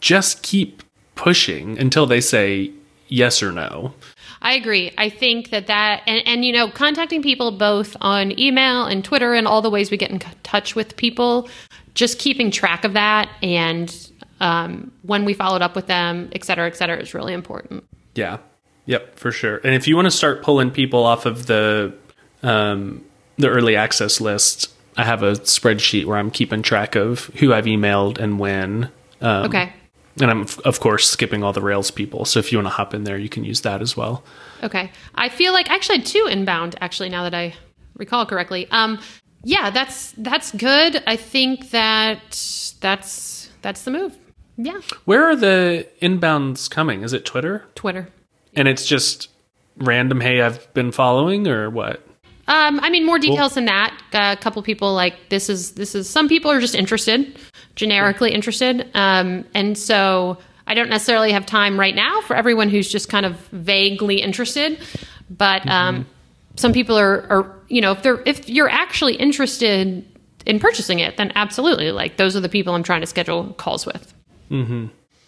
just 0.00 0.42
keep 0.42 0.82
pushing 1.14 1.78
until 1.78 2.06
they 2.06 2.20
say 2.20 2.72
yes 3.08 3.42
or 3.42 3.52
no. 3.52 3.94
I 4.42 4.54
agree. 4.54 4.92
I 4.96 5.10
think 5.10 5.50
that 5.50 5.66
that 5.66 6.02
and, 6.06 6.26
and 6.26 6.44
you 6.44 6.52
know 6.52 6.70
contacting 6.70 7.22
people 7.22 7.50
both 7.52 7.96
on 8.00 8.38
email 8.38 8.86
and 8.86 9.04
Twitter 9.04 9.34
and 9.34 9.46
all 9.46 9.60
the 9.60 9.70
ways 9.70 9.90
we 9.90 9.96
get 9.96 10.10
in 10.10 10.18
touch 10.42 10.74
with 10.74 10.96
people, 10.96 11.48
just 11.94 12.18
keeping 12.18 12.50
track 12.50 12.84
of 12.84 12.94
that 12.94 13.28
and 13.42 14.10
um, 14.40 14.90
when 15.02 15.26
we 15.26 15.34
followed 15.34 15.60
up 15.60 15.76
with 15.76 15.86
them, 15.86 16.30
et 16.32 16.44
cetera, 16.44 16.66
et 16.66 16.76
cetera, 16.76 16.98
is 16.98 17.12
really 17.12 17.34
important. 17.34 17.84
Yeah. 18.14 18.38
Yep, 18.86 19.18
for 19.18 19.30
sure. 19.30 19.58
And 19.58 19.74
if 19.74 19.86
you 19.86 19.94
want 19.94 20.06
to 20.06 20.10
start 20.10 20.42
pulling 20.42 20.70
people 20.70 21.04
off 21.04 21.26
of 21.26 21.46
the 21.46 21.94
um, 22.42 23.04
the 23.40 23.48
early 23.48 23.76
access 23.76 24.20
list, 24.20 24.72
I 24.96 25.04
have 25.04 25.22
a 25.22 25.32
spreadsheet 25.32 26.04
where 26.04 26.16
I'm 26.18 26.30
keeping 26.30 26.62
track 26.62 26.94
of 26.96 27.26
who 27.36 27.52
I've 27.52 27.64
emailed 27.66 28.18
and 28.18 28.38
when. 28.38 28.90
Um, 29.20 29.44
Okay. 29.46 29.72
And 30.20 30.30
I'm 30.30 30.46
of 30.64 30.80
course 30.80 31.08
skipping 31.08 31.42
all 31.42 31.52
the 31.52 31.62
Rails 31.62 31.90
people. 31.90 32.24
So 32.24 32.40
if 32.40 32.52
you 32.52 32.58
want 32.58 32.66
to 32.66 32.70
hop 32.74 32.92
in 32.94 33.04
there, 33.04 33.16
you 33.16 33.28
can 33.28 33.44
use 33.44 33.60
that 33.62 33.80
as 33.80 33.96
well. 33.96 34.22
Okay. 34.62 34.90
I 35.14 35.28
feel 35.28 35.52
like 35.52 35.70
I 35.70 35.74
actually 35.76 35.98
had 35.98 36.06
two 36.06 36.26
inbound. 36.28 36.76
Actually, 36.80 37.08
now 37.08 37.22
that 37.22 37.32
I 37.34 37.54
recall 37.96 38.26
correctly, 38.26 38.66
um, 38.70 38.98
yeah, 39.44 39.70
that's 39.70 40.12
that's 40.18 40.50
good. 40.52 41.02
I 41.06 41.16
think 41.16 41.70
that 41.70 42.20
that's 42.80 43.50
that's 43.62 43.84
the 43.84 43.92
move. 43.92 44.16
Yeah, 44.56 44.80
Where 45.06 45.24
are 45.24 45.36
the 45.36 45.88
inbounds 46.02 46.68
coming? 46.68 47.02
Is 47.02 47.14
it 47.14 47.24
Twitter? 47.24 47.64
Twitter. 47.74 48.08
And 48.54 48.68
it's 48.68 48.84
just 48.84 49.28
random. 49.78 50.20
Hey, 50.20 50.42
I've 50.42 50.70
been 50.74 50.92
following, 50.92 51.48
or 51.48 51.70
what? 51.70 52.04
Um, 52.48 52.80
I 52.82 52.90
mean, 52.90 53.06
more 53.06 53.18
details 53.18 53.54
than 53.54 53.66
that. 53.66 53.96
a 54.12 54.36
couple 54.36 54.62
people 54.62 54.92
like 54.94 55.28
this 55.28 55.48
is 55.48 55.72
this 55.72 55.94
is 55.94 56.08
some 56.08 56.28
people 56.28 56.50
are 56.50 56.60
just 56.60 56.74
interested, 56.74 57.38
generically 57.76 58.32
interested, 58.32 58.90
um, 58.94 59.44
and 59.54 59.76
so 59.78 60.38
I 60.66 60.74
don't 60.74 60.88
necessarily 60.88 61.32
have 61.32 61.46
time 61.46 61.78
right 61.78 61.94
now 61.94 62.20
for 62.22 62.34
everyone 62.34 62.68
who's 62.68 62.88
just 62.90 63.08
kind 63.08 63.24
of 63.26 63.36
vaguely 63.52 64.20
interested, 64.20 64.78
but 65.30 65.68
um, 65.68 66.06
some 66.56 66.72
people 66.72 66.98
are, 66.98 67.26
are, 67.30 67.54
you 67.68 67.80
know, 67.80 67.92
if 67.92 68.02
they're 68.02 68.22
if 68.26 68.48
you're 68.48 68.68
actually 68.68 69.14
interested 69.14 70.04
in 70.46 70.58
purchasing 70.58 70.98
it, 70.98 71.16
then 71.16 71.32
absolutely, 71.34 71.92
like 71.92 72.16
those 72.16 72.34
are 72.36 72.40
the 72.40 72.48
people 72.48 72.74
I'm 72.74 72.82
trying 72.82 73.02
to 73.02 73.06
schedule 73.06 73.52
calls 73.54 73.86
with. 73.86 74.12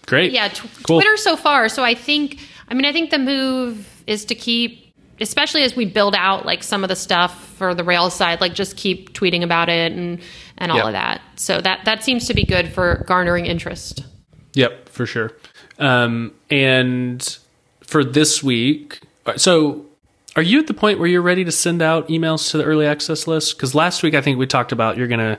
Great. 0.06 0.32
Yeah, 0.32 0.48
tw- 0.48 0.68
Cool. 0.82 1.00
Twitter 1.00 1.16
so 1.16 1.36
far. 1.36 1.68
So 1.68 1.84
I 1.84 1.94
think, 1.94 2.38
I 2.68 2.74
mean, 2.74 2.84
I 2.84 2.92
think 2.92 3.10
the 3.10 3.18
move 3.18 3.88
is 4.06 4.24
to 4.26 4.34
keep, 4.34 4.91
especially 5.20 5.62
as 5.62 5.76
we 5.76 5.84
build 5.84 6.14
out 6.14 6.44
like 6.46 6.62
some 6.62 6.82
of 6.84 6.88
the 6.88 6.96
stuff 6.96 7.46
for 7.56 7.74
the 7.74 7.84
Rails 7.84 8.14
side, 8.14 8.40
like 8.40 8.54
just 8.54 8.76
keep 8.76 9.12
tweeting 9.12 9.42
about 9.42 9.68
it 9.68 9.92
and 9.92 10.20
and 10.58 10.70
all 10.70 10.78
Yep. 10.78 10.86
of 10.86 10.92
that. 10.92 11.20
So 11.36 11.60
that 11.60 11.84
that 11.84 12.02
seems 12.04 12.26
to 12.28 12.34
be 12.34 12.44
good 12.44 12.72
for 12.72 13.04
garnering 13.06 13.46
interest. 13.46 14.04
Yep, 14.54 14.88
for 14.88 15.06
sure. 15.06 15.32
Um, 15.78 16.32
and 16.50 17.38
for 17.82 18.04
this 18.04 18.42
week, 18.42 19.00
so 19.36 19.86
are 20.36 20.42
you 20.42 20.58
at 20.58 20.66
the 20.66 20.74
point 20.74 20.98
where 20.98 21.08
you're 21.08 21.20
ready 21.22 21.44
to 21.44 21.52
send 21.52 21.82
out 21.82 22.08
emails 22.08 22.50
to 22.50 22.58
the 22.58 22.64
early 22.64 22.86
access 22.86 23.26
list? 23.26 23.56
Because 23.56 23.74
last 23.74 24.02
week 24.02 24.14
I 24.14 24.20
think 24.22 24.38
we 24.38 24.46
talked 24.46 24.72
about 24.72 24.96
you're 24.96 25.08
going 25.08 25.20
to 25.20 25.38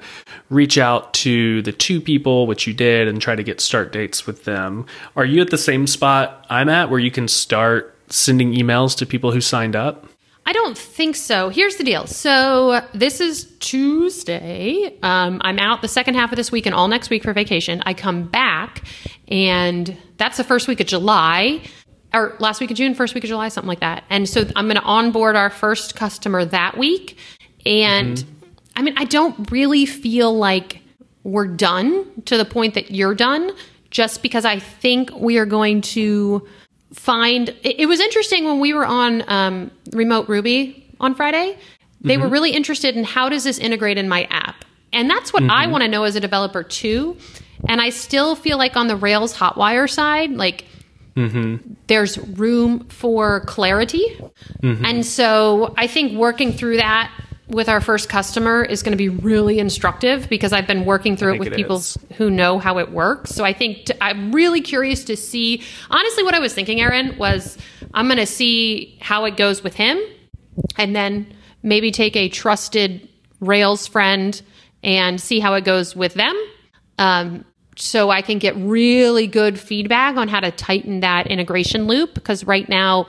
reach 0.49 0.77
out 0.77 1.13
to 1.15 1.61
the 1.63 1.71
two 1.71 1.99
people, 1.99 2.45
which 2.45 2.67
you 2.67 2.73
did, 2.73 3.07
and 3.07 3.19
try 3.21 3.35
to 3.35 3.43
get 3.43 3.59
start 3.59 3.91
dates 3.91 4.27
with 4.27 4.43
them. 4.43 4.85
Are 5.15 5.25
you 5.25 5.41
at 5.41 5.49
the 5.49 5.57
same 5.57 5.87
spot 5.87 6.45
I'm 6.49 6.69
at 6.69 6.89
where 6.91 6.99
you 6.99 7.09
can 7.11 7.27
start 7.27 7.92
sending 8.13 8.53
emails 8.53 8.95
to 8.97 9.05
people 9.05 9.31
who 9.31 9.41
signed 9.41 9.75
up? 9.75 10.07
I 10.45 10.51
don't 10.51 10.77
think 10.77 11.15
so. 11.15 11.49
Here's 11.49 11.77
the 11.77 11.83
deal. 11.83 12.05
So 12.05 12.85
this 12.93 13.21
is 13.21 13.45
Tuesday. 13.59 14.97
Um, 15.01 15.41
I'm 15.43 15.57
out 15.57 15.81
the 15.81 15.87
second 15.87 16.15
half 16.15 16.31
of 16.31 16.35
this 16.35 16.51
week 16.51 16.65
and 16.65 16.75
all 16.75 16.87
next 16.87 17.09
week 17.09 17.23
for 17.23 17.33
vacation. 17.33 17.81
I 17.85 17.93
come 17.93 18.27
back, 18.27 18.83
and 19.29 19.97
that's 20.17 20.37
the 20.37 20.43
first 20.43 20.67
week 20.67 20.81
of 20.81 20.87
July, 20.87 21.61
or 22.13 22.35
last 22.39 22.59
week 22.59 22.71
of 22.71 22.77
June, 22.77 22.93
first 22.93 23.15
week 23.15 23.23
of 23.23 23.29
July, 23.29 23.47
something 23.47 23.69
like 23.69 23.79
that. 23.79 24.03
And 24.09 24.27
so 24.27 24.41
I'm 24.55 24.65
going 24.65 24.75
to 24.75 24.83
onboard 24.83 25.37
our 25.37 25.49
first 25.49 25.95
customer 25.95 26.43
that 26.43 26.77
week. 26.77 27.17
And 27.65 28.23
I 28.75 28.81
mean, 28.81 28.95
I 28.97 29.05
don't 29.05 29.49
really 29.49 29.85
feel 29.85 30.35
like 30.37 30.81
we're 31.23 31.47
done 31.47 32.21
to 32.25 32.37
the 32.37 32.45
point 32.45 32.73
that 32.73 32.91
you're 32.91 33.15
done, 33.15 33.51
just 33.91 34.21
because 34.21 34.43
I 34.43 34.59
think 34.59 35.09
we 35.15 35.37
are 35.37 35.45
going 35.45 35.79
to 35.81 36.45
find 36.93 37.49
it, 37.49 37.79
it 37.79 37.85
was 37.87 37.99
interesting 37.99 38.45
when 38.45 38.59
we 38.59 38.73
were 38.73 38.85
on 38.85 39.23
um, 39.27 39.71
remote 39.91 40.29
ruby 40.29 40.87
on 40.99 41.15
friday. 41.15 41.57
They 42.01 42.17
were 42.17 42.25
mm-hmm. 42.25 42.33
really 42.33 42.51
interested 42.51 42.97
in 42.97 43.05
how 43.05 43.29
does 43.29 43.45
this 43.45 43.57
integrate 43.59 43.97
in 43.97 44.09
my 44.09 44.27
app? 44.29 44.65
And 44.91 45.09
that's 45.09 45.31
what 45.31 45.43
i 45.43 45.63
mm-hmm. 45.63 45.71
want 45.71 45.83
to 45.83 45.87
know 45.87 46.03
as 46.03 46.15
a 46.15 46.19
developer 46.19 46.63
too. 46.63 47.17
And 47.67 47.81
i 47.81 47.89
still 47.89 48.35
feel 48.35 48.57
like 48.57 48.75
on 48.75 48.87
the 48.87 48.95
rails 48.95 49.35
hotwire 49.35 49.89
side 49.89 50.31
like 50.31 50.65
mm-hmm. 51.15 51.73
there's 51.87 52.17
room 52.17 52.85
for 52.85 53.41
clarity. 53.41 54.19
And 54.61 55.05
so 55.05 55.73
i 55.77 55.87
think 55.87 56.17
working 56.17 56.53
through 56.53 56.77
that 56.77 57.11
with 57.47 57.67
our 57.67 57.81
first 57.81 58.09
customer 58.09 58.63
is 58.63 58.83
going 58.83 58.93
to 58.93 58.97
be 58.97 59.09
really 59.09 59.59
instructive 59.59 60.29
because 60.29 60.53
i've 60.53 60.65
been 60.65 60.85
working 60.85 61.17
through 61.17 61.33
it 61.33 61.39
with 61.39 61.49
it 61.49 61.55
people 61.55 61.77
is. 61.77 61.97
who 62.15 62.29
know 62.29 62.59
how 62.59 62.77
it 62.77 62.91
works. 62.91 63.31
So 63.31 63.43
I 63.43 63.53
think 63.53 63.91
I'm 64.01 64.31
really 64.31 64.61
curious 64.61 65.03
to 65.05 65.17
see. 65.17 65.61
Honestly, 65.89 66.23
what 66.23 66.33
I 66.33 66.39
was 66.39 66.53
thinking, 66.53 66.81
Aaron, 66.81 67.17
was 67.17 67.57
I'm 67.93 68.07
going 68.07 68.17
to 68.17 68.25
see 68.25 68.97
how 69.01 69.25
it 69.25 69.37
goes 69.37 69.63
with 69.63 69.75
him, 69.75 69.99
and 70.77 70.95
then 70.95 71.33
maybe 71.61 71.91
take 71.91 72.15
a 72.15 72.29
trusted 72.29 73.07
Rails 73.39 73.87
friend 73.87 74.41
and 74.83 75.19
see 75.19 75.39
how 75.39 75.53
it 75.55 75.65
goes 75.65 75.95
with 75.95 76.13
them. 76.13 76.35
Um, 76.97 77.45
so 77.75 78.09
I 78.09 78.21
can 78.21 78.37
get 78.37 78.55
really 78.57 79.27
good 79.27 79.59
feedback 79.59 80.15
on 80.15 80.27
how 80.27 80.39
to 80.39 80.51
tighten 80.51 80.99
that 80.99 81.27
integration 81.27 81.87
loop 81.87 82.13
because 82.13 82.45
right 82.45 82.69
now, 82.69 83.07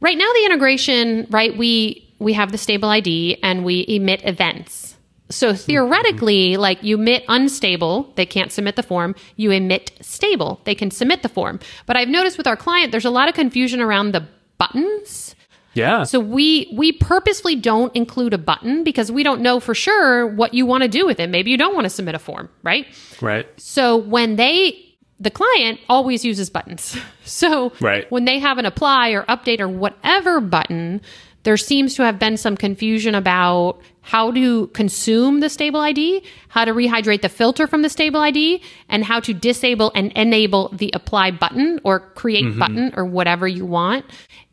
right 0.00 0.16
now 0.16 0.26
the 0.32 0.44
integration, 0.46 1.26
right? 1.30 1.56
We 1.56 2.05
we 2.18 2.32
have 2.34 2.52
the 2.52 2.58
stable 2.58 2.88
ID 2.88 3.38
and 3.42 3.64
we 3.64 3.84
emit 3.88 4.22
events. 4.24 4.96
So 5.28 5.54
theoretically, 5.54 6.56
like 6.56 6.82
you 6.82 6.96
emit 6.96 7.24
unstable, 7.28 8.12
they 8.14 8.26
can't 8.26 8.52
submit 8.52 8.76
the 8.76 8.82
form. 8.82 9.14
You 9.34 9.50
emit 9.50 9.90
stable, 10.00 10.60
they 10.64 10.74
can 10.74 10.90
submit 10.90 11.22
the 11.22 11.28
form. 11.28 11.58
But 11.86 11.96
I've 11.96 12.08
noticed 12.08 12.38
with 12.38 12.46
our 12.46 12.56
client, 12.56 12.92
there's 12.92 13.04
a 13.04 13.10
lot 13.10 13.28
of 13.28 13.34
confusion 13.34 13.80
around 13.80 14.12
the 14.12 14.26
buttons. 14.58 15.34
Yeah. 15.74 16.04
So 16.04 16.20
we 16.20 16.72
we 16.72 16.92
purposefully 16.92 17.56
don't 17.56 17.94
include 17.94 18.32
a 18.32 18.38
button 18.38 18.82
because 18.84 19.12
we 19.12 19.22
don't 19.22 19.42
know 19.42 19.60
for 19.60 19.74
sure 19.74 20.26
what 20.26 20.54
you 20.54 20.64
want 20.64 20.82
to 20.82 20.88
do 20.88 21.04
with 21.04 21.20
it. 21.20 21.28
Maybe 21.28 21.50
you 21.50 21.58
don't 21.58 21.74
want 21.74 21.84
to 21.84 21.90
submit 21.90 22.14
a 22.14 22.18
form, 22.18 22.48
right? 22.62 22.86
right. 23.20 23.46
So 23.60 23.96
when 23.96 24.36
they 24.36 24.82
the 25.18 25.30
client 25.30 25.80
always 25.88 26.24
uses 26.24 26.50
buttons. 26.50 26.96
So 27.24 27.72
Right. 27.80 28.08
when 28.12 28.24
they 28.24 28.38
have 28.38 28.56
an 28.58 28.66
apply 28.66 29.10
or 29.10 29.24
update 29.24 29.58
or 29.58 29.68
whatever 29.68 30.40
button, 30.40 31.00
there 31.46 31.56
seems 31.56 31.94
to 31.94 32.02
have 32.02 32.18
been 32.18 32.36
some 32.36 32.56
confusion 32.56 33.14
about 33.14 33.80
how 34.00 34.32
to 34.32 34.66
consume 34.68 35.38
the 35.38 35.48
stable 35.48 35.78
ID, 35.78 36.24
how 36.48 36.64
to 36.64 36.72
rehydrate 36.72 37.22
the 37.22 37.28
filter 37.28 37.68
from 37.68 37.82
the 37.82 37.88
stable 37.88 38.18
ID, 38.18 38.60
and 38.88 39.04
how 39.04 39.20
to 39.20 39.32
disable 39.32 39.92
and 39.94 40.10
enable 40.14 40.70
the 40.70 40.90
apply 40.92 41.30
button 41.30 41.78
or 41.84 42.00
create 42.00 42.44
mm-hmm. 42.44 42.58
button 42.58 42.92
or 42.96 43.04
whatever 43.04 43.46
you 43.46 43.64
want. 43.64 44.04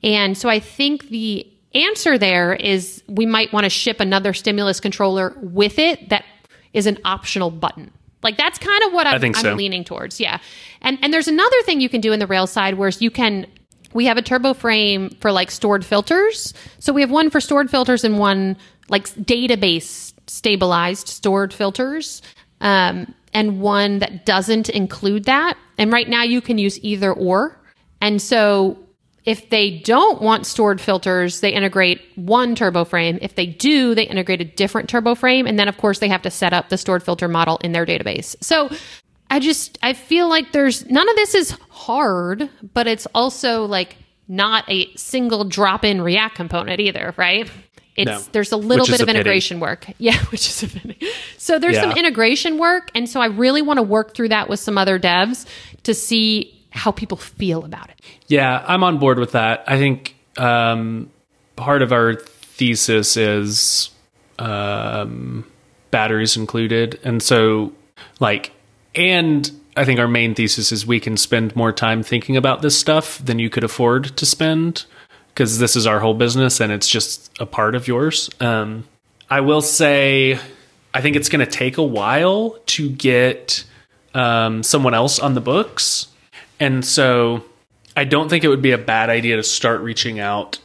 And 0.04 0.38
so 0.38 0.50
I 0.50 0.60
think 0.60 1.10
the 1.10 1.52
answer 1.74 2.20
there 2.20 2.54
is 2.54 3.04
we 3.08 3.26
might 3.26 3.52
want 3.52 3.64
to 3.64 3.72
ship 3.72 4.00
another 4.00 4.32
stimulus 4.32 4.80
controller 4.80 5.36
with 5.42 5.80
it 5.80 6.10
that 6.10 6.24
is 6.74 6.86
an 6.86 7.00
optional 7.06 7.50
button. 7.50 7.92
Like 8.22 8.38
that's 8.38 8.60
kind 8.60 8.84
of 8.84 8.94
what 8.94 9.08
I'm, 9.08 9.20
think 9.20 9.36
I'm 9.38 9.42
so. 9.42 9.56
leaning 9.56 9.84
towards. 9.84 10.20
Yeah. 10.20 10.38
And 10.84 11.00
and 11.02 11.12
there's 11.12 11.28
another 11.28 11.60
thing 11.64 11.82
you 11.82 11.90
can 11.90 12.02
do 12.02 12.14
in 12.14 12.20
the 12.20 12.28
rail 12.28 12.46
side 12.46 12.76
where 12.76 12.92
you 13.00 13.10
can 13.10 13.48
we 13.94 14.06
have 14.06 14.18
a 14.18 14.22
turbo 14.22 14.54
frame 14.54 15.10
for 15.22 15.32
like 15.32 15.52
stored 15.52 15.86
filters. 15.86 16.54
So 16.80 16.94
we 16.94 17.02
have 17.02 17.12
one 17.12 17.30
for 17.30 17.40
stored 17.40 17.70
filters 17.70 18.04
and 18.04 18.18
one 18.20 18.58
like 18.90 19.08
database 19.10 20.14
stabilized 20.28 21.08
stored 21.08 21.54
filters. 21.54 22.22
Um, 22.62 23.14
and 23.34 23.60
one 23.60 24.00
that 24.00 24.26
doesn't 24.26 24.70
include 24.70 25.26
that. 25.26 25.58
And 25.78 25.92
right 25.92 26.08
now 26.08 26.24
you 26.24 26.40
can 26.42 26.58
use 26.58 26.80
either 26.84 27.12
or. 27.12 27.60
And 28.00 28.22
so 28.22 28.78
if 29.26 29.50
they 29.50 29.80
don't 29.80 30.22
want 30.22 30.46
stored 30.46 30.82
filters, 30.82 31.40
they 31.40 31.54
integrate 31.54 32.02
one 32.16 32.56
turbo 32.56 32.84
frame. 32.84 33.18
If 33.22 33.36
they 33.36 33.46
do, 33.46 33.96
they 33.96 34.04
integrate 34.04 34.42
a 34.42 34.46
different 34.46 34.90
turbo 34.90 35.16
frame. 35.16 35.48
And 35.48 35.58
then, 35.58 35.70
of 35.70 35.78
course, 35.78 36.00
they 36.00 36.10
have 36.10 36.22
to 36.24 36.32
set 36.32 36.52
up 36.52 36.70
the 36.70 36.78
stored 36.78 37.04
filter 37.04 37.28
model 37.28 37.58
in 37.64 37.72
their 37.72 37.86
database. 37.86 38.36
So 38.42 38.70
I 39.34 39.40
just, 39.40 39.80
I 39.82 39.94
feel 39.94 40.30
like 40.30 40.52
there's 40.52 40.86
none 40.90 41.10
of 41.10 41.16
this 41.16 41.34
is 41.34 41.52
hard, 41.70 42.50
but 42.74 42.86
it's 42.88 43.08
also 43.16 43.66
like 43.66 43.96
not 44.28 44.64
a 44.70 44.94
single 44.96 45.44
drop 45.44 45.84
in 45.84 46.02
React 46.02 46.36
component 46.36 46.80
either, 46.80 47.14
right? 47.18 47.50
It's 47.96 48.10
No. 48.10 48.20
there's 48.32 48.52
a 48.52 48.58
little 48.58 48.84
Which 48.84 48.92
bit 48.92 49.02
of 49.02 49.06
a 49.06 49.08
pity. 49.08 49.20
integration 49.20 49.60
work. 49.60 49.88
Yeah, 49.98 50.18
which 50.26 50.48
is 50.48 50.64
a 50.64 50.68
pity. 50.68 51.08
So 51.38 51.58
there's 51.60 51.78
some 51.80 51.92
integration 51.92 52.58
work. 52.58 52.92
And 52.96 53.10
so 53.10 53.22
I 53.22 53.26
really 53.28 53.62
want 53.62 53.78
to 53.78 53.84
work 53.84 54.14
through 54.16 54.30
that 54.30 54.50
with 54.50 54.60
some 54.60 54.78
other 54.78 55.00
devs 55.00 55.46
to 55.84 55.94
see 55.94 56.54
how 56.72 56.92
people 56.92 57.18
feel 57.18 57.66
about 57.66 57.90
it. 57.90 58.00
Yeah, 58.28 58.64
I'm 58.68 58.84
on 58.84 58.98
board 59.00 59.18
with 59.20 59.32
that. 59.34 59.64
I 59.68 59.78
think 59.78 60.16
um, 60.38 61.10
part 61.56 61.82
of 61.82 61.92
our 61.92 62.16
thesis 62.16 63.18
is 63.18 63.90
um, 64.40 65.46
batteries 65.92 66.36
included, 66.38 67.00
and 67.04 67.22
so 67.22 67.74
like, 68.20 68.52
and 68.96 69.50
I 69.76 69.86
think 69.86 70.00
our 70.00 70.08
main 70.08 70.36
thesis 70.36 70.72
is 70.72 70.86
we 70.86 71.00
can 71.00 71.18
spend 71.18 71.56
more 71.56 71.72
time 71.72 72.04
thinking 72.04 72.38
about 72.38 72.62
this 72.62 72.78
stuff 72.78 73.18
than 73.20 73.40
you 73.40 73.50
could 73.50 73.64
afford 73.64 74.16
to 74.18 74.26
spend 74.26 74.86
because 75.30 75.58
this 75.58 75.76
is 75.76 75.88
our 75.88 76.00
whole 76.00 76.14
business 76.14 76.60
and 76.60 76.72
it's 76.72 76.88
just 76.88 77.32
a 77.40 77.46
part 77.46 77.74
of 77.74 77.88
yours. 77.88 78.30
Um, 78.40 78.88
I 79.30 79.42
will 79.42 79.62
say, 79.62 80.40
I 80.94 81.02
think 81.02 81.16
it's 81.16 81.30
going 81.30 81.44
to 81.44 81.52
take 81.52 81.78
a 81.78 81.84
while 81.84 82.60
to 82.68 82.90
get 82.90 83.66
um, 84.14 84.62
someone 84.62 84.94
else 84.94 85.18
on 85.18 85.34
the 85.34 85.42
books. 85.42 86.08
And 86.60 86.86
so 86.86 87.44
I 87.98 88.04
don't 88.04 88.30
think 88.30 88.44
it 88.44 88.50
would 88.50 88.62
be 88.62 88.72
a 88.72 88.78
bad 88.78 89.10
idea 89.10 89.38
to 89.38 89.44
start 89.44 89.82
reaching 89.82 90.20
out 90.20 90.60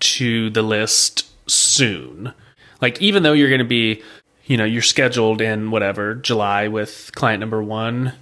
to 0.00 0.48
the 0.50 0.62
list 0.62 1.30
soon. 1.50 2.32
Like, 2.80 3.00
even 3.02 3.22
though 3.22 3.32
you're 3.32 3.48
going 3.48 3.58
to 3.58 3.64
be, 3.64 4.02
you 4.46 4.56
know, 4.56 4.64
you're 4.64 4.82
scheduled 4.82 5.40
in 5.40 5.70
whatever, 5.70 6.14
July 6.14 6.68
with 6.68 7.10
client 7.14 7.40
number 7.40 7.62
one, 7.62 8.12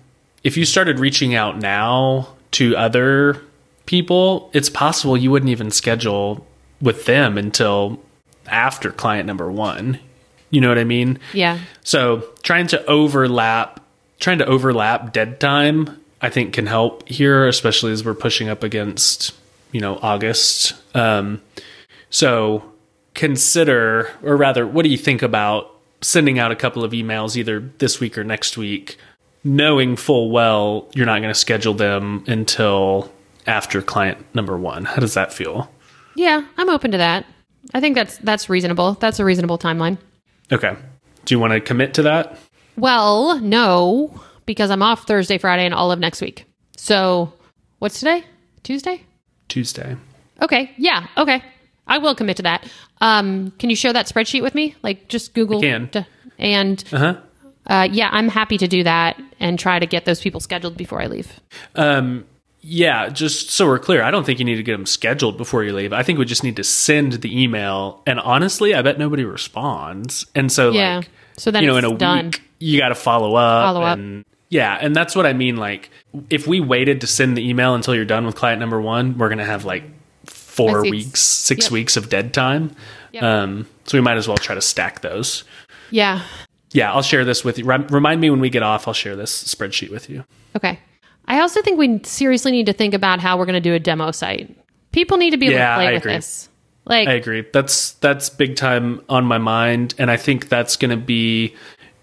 if 0.45 0.57
you 0.57 0.65
started 0.65 0.99
reaching 0.99 1.35
out 1.35 1.59
now 1.59 2.35
to 2.53 2.77
other 2.77 3.41
people, 3.87 4.51
it's 4.53 4.69
possible 4.69 5.17
you 5.17 5.31
wouldn't 5.31 5.51
even 5.51 5.71
schedule 5.71 6.47
with 6.81 7.07
them 7.07 7.39
until 7.39 8.01
after 8.47 8.91
client 8.91 9.27
number 9.27 9.51
one. 9.51 9.99
You 10.51 10.61
know 10.61 10.69
what 10.69 10.79
I 10.79 10.85
mean? 10.85 11.19
Yeah. 11.33 11.59
So 11.83 12.29
trying 12.43 12.67
to 12.69 12.85
overlap, 12.87 13.81
trying 14.21 14.39
to 14.39 14.47
overlap 14.47 15.13
dead 15.13 15.41
time, 15.41 15.99
I 16.21 16.29
think 16.29 16.53
can 16.53 16.67
help 16.67 17.09
here, 17.09 17.49
especially 17.49 17.93
as 17.93 18.05
we're 18.05 18.15
pushing 18.15 18.49
up 18.49 18.63
against, 18.63 19.35
you 19.73 19.81
know, 19.81 19.99
August. 20.03 20.75
Um, 20.95 21.41
so 22.11 22.71
consider, 23.15 24.11
or 24.23 24.37
rather, 24.37 24.67
what 24.67 24.83
do 24.83 24.91
you 24.91 24.99
think 24.99 25.23
about 25.23 25.72
sending 26.03 26.39
out 26.39 26.53
a 26.53 26.57
couple 26.57 26.85
of 26.85 26.93
emails 26.93 27.37
either 27.37 27.61
this 27.79 28.01
week 28.01 28.19
or 28.19 28.25
next 28.25 28.57
week 28.57 28.99
knowing 29.45 29.97
full 29.97 30.31
well 30.31 30.89
you're 30.95 31.07
not 31.07 31.21
going 31.21 31.33
to 31.33 31.39
schedule 31.39 31.75
them 31.75 32.25
until 32.27 33.13
after 33.47 33.83
client 33.83 34.25
number 34.35 34.57
one. 34.57 34.85
How 34.85 34.97
does 34.97 35.15
that 35.15 35.33
feel? 35.33 35.71
Yeah, 36.15 36.47
I'm 36.57 36.69
open 36.69 36.93
to 36.93 36.99
that. 36.99 37.27
I 37.75 37.81
think 37.81 37.95
that's 37.95 38.19
that's 38.19 38.49
reasonable. 38.49 38.95
That's 38.95 39.19
a 39.19 39.25
reasonable 39.25 39.59
timeline. 39.59 39.99
Okay. 40.51 40.77
Do 41.25 41.35
you 41.35 41.39
want 41.39 41.53
to 41.53 41.61
commit 41.61 41.95
to 41.95 42.03
that? 42.03 42.37
Well, 42.77 43.39
no, 43.41 44.21
because 44.47 44.71
I'm 44.71 44.83
off 44.83 45.07
Thursday, 45.07 45.39
Friday, 45.39 45.65
and 45.65 45.75
all 45.75 45.93
of 45.93 45.99
next 45.99 46.21
week. 46.21 46.45
So, 46.77 47.33
what's 47.79 47.99
today? 47.99 48.25
Tuesday? 48.63 49.03
Tuesday. 49.49 49.97
Okay. 50.41 50.73
Yeah. 50.77 51.07
Okay. 51.17 51.43
I 51.87 51.99
will 51.99 52.15
commit 52.15 52.37
to 52.39 52.43
that. 52.45 52.71
Um, 53.01 53.53
can 53.59 53.71
you 53.71 53.77
share 53.77 53.93
that 53.93 54.07
spreadsheet 54.07 54.43
with 54.43 54.55
me? 54.55 54.75
Like, 54.83 55.09
just 55.09 55.35
Google. 55.35 55.61
can. 55.61 55.89
d- 55.93 56.07
and 56.39 56.83
Uh 56.93 56.99
huh. 56.99 57.17
uh, 57.67 57.89
yeah, 57.91 58.09
I'm 58.13 58.29
happy 58.29 58.57
to 58.59 58.69
do 58.69 58.83
that 58.85 59.21
and 59.41 59.59
try 59.59 59.79
to 59.79 59.87
get 59.87 60.05
those 60.05 60.21
people 60.21 60.41
scheduled 60.41 60.77
before 60.77 61.01
I 61.03 61.07
leave. 61.07 61.41
Um, 61.75 62.25
yeah, 62.61 63.09
just 63.09 63.51
so 63.51 63.67
we're 63.67 63.79
clear, 63.81 64.03
I 64.03 64.11
don't 64.13 64.25
think 64.25 64.39
you 64.39 64.45
need 64.45 64.57
to 64.57 64.63
get 64.63 64.73
them 64.73 64.87
scheduled 64.87 65.37
before 65.37 65.65
you 65.65 65.73
leave. 65.73 65.93
I 65.93 66.03
think 66.05 66.19
we 66.19 66.25
just 66.25 66.45
need 66.45 66.57
to 66.57 66.65
send 66.65 67.15
the 67.15 67.43
email. 67.43 68.03
And 68.07 68.21
honestly, 68.21 68.75
I 68.75 68.83
bet 68.83 68.99
nobody 68.99 69.25
responds. 69.25 70.27
And 70.35 70.51
so, 70.53 70.71
Yeah. 70.71 70.99
like, 70.99 71.09
So 71.37 71.51
then 71.51 71.63
you 71.65 71.69
know, 71.69 71.77
in 71.77 71.85
a 71.85 71.95
done. 71.97 72.27
week, 72.27 72.43
you 72.61 72.79
got 72.79 72.91
to 72.91 72.95
follow 72.95 73.35
up. 73.35 73.65
Follow 73.67 73.83
up. 73.83 73.99
and, 73.99 74.25
Yeah, 74.49 74.79
and 74.81 74.95
that's 74.95 75.17
what 75.17 75.27
I 75.27 75.33
mean. 75.33 75.57
Like, 75.57 75.91
if 76.31 76.47
we 76.47 76.61
waited 76.61 77.01
to 77.01 77.07
send 77.09 77.37
the 77.37 77.49
email 77.49 77.75
until 77.75 77.95
you're 77.97 78.05
done 78.05 78.27
with 78.27 78.37
client 78.37 78.61
number 78.61 78.81
one, 78.81 79.19
we're 79.19 79.29
gonna 79.31 79.45
have 79.45 79.65
like 79.65 79.83
four 80.53 80.83
weeks, 80.83 81.21
six 81.21 81.67
Yep. 81.67 81.73
weeks 81.73 81.97
of 81.97 82.09
dead 82.09 82.33
time. 82.35 82.75
Yep. 83.13 83.23
Um, 83.23 83.67
so 83.85 83.97
we 83.99 84.03
might 84.03 84.17
as 84.17 84.29
well 84.29 84.37
try 84.37 84.55
to 84.55 84.61
stack 84.61 85.01
those. 85.01 85.45
Yeah. 85.91 86.23
Yeah, 86.73 86.93
I'll 86.93 87.03
share 87.03 87.25
this 87.25 87.45
with 87.45 87.59
you. 87.59 87.65
Remind 87.67 88.21
me 88.21 88.31
when 88.31 88.41
we 88.41 88.49
get 88.51 88.63
off. 88.63 88.89
I'll 88.89 88.95
share 88.95 89.17
this 89.17 89.45
spreadsheet 89.45 89.91
with 89.91 90.09
you. 90.09 90.25
Okay. 90.57 90.79
I 91.27 91.41
also 91.41 91.61
think 91.63 91.79
we 91.79 92.01
seriously 92.05 92.51
need 92.53 92.67
to 92.67 92.73
think 92.73 92.95
about 92.95 93.21
how 93.21 93.37
we're 93.39 93.45
going 93.47 93.55
to 93.55 93.61
do 93.61 93.75
a 93.75 93.79
demo 93.79 94.11
site. 94.11 94.57
People 94.93 95.17
need 95.19 95.31
to 95.31 95.37
be 95.37 95.47
able 95.47 95.57
Yeah, 95.59 95.71
to 95.71 95.77
play 95.77 95.87
I 95.89 95.93
with 95.93 96.03
agree. 96.03 96.13
this. 96.15 96.49
Like, 96.85 97.09
I 97.09 97.13
agree. 97.13 97.45
That's 97.53 97.93
that's 97.93 98.29
big 98.29 98.57
time 98.57 99.03
on 99.09 99.25
my 99.25 99.39
mind, 99.39 99.95
and 99.99 100.11
I 100.11 100.17
think 100.17 100.49
that's 100.49 100.77
going 100.77 100.91
to 100.91 100.97
be 100.97 101.55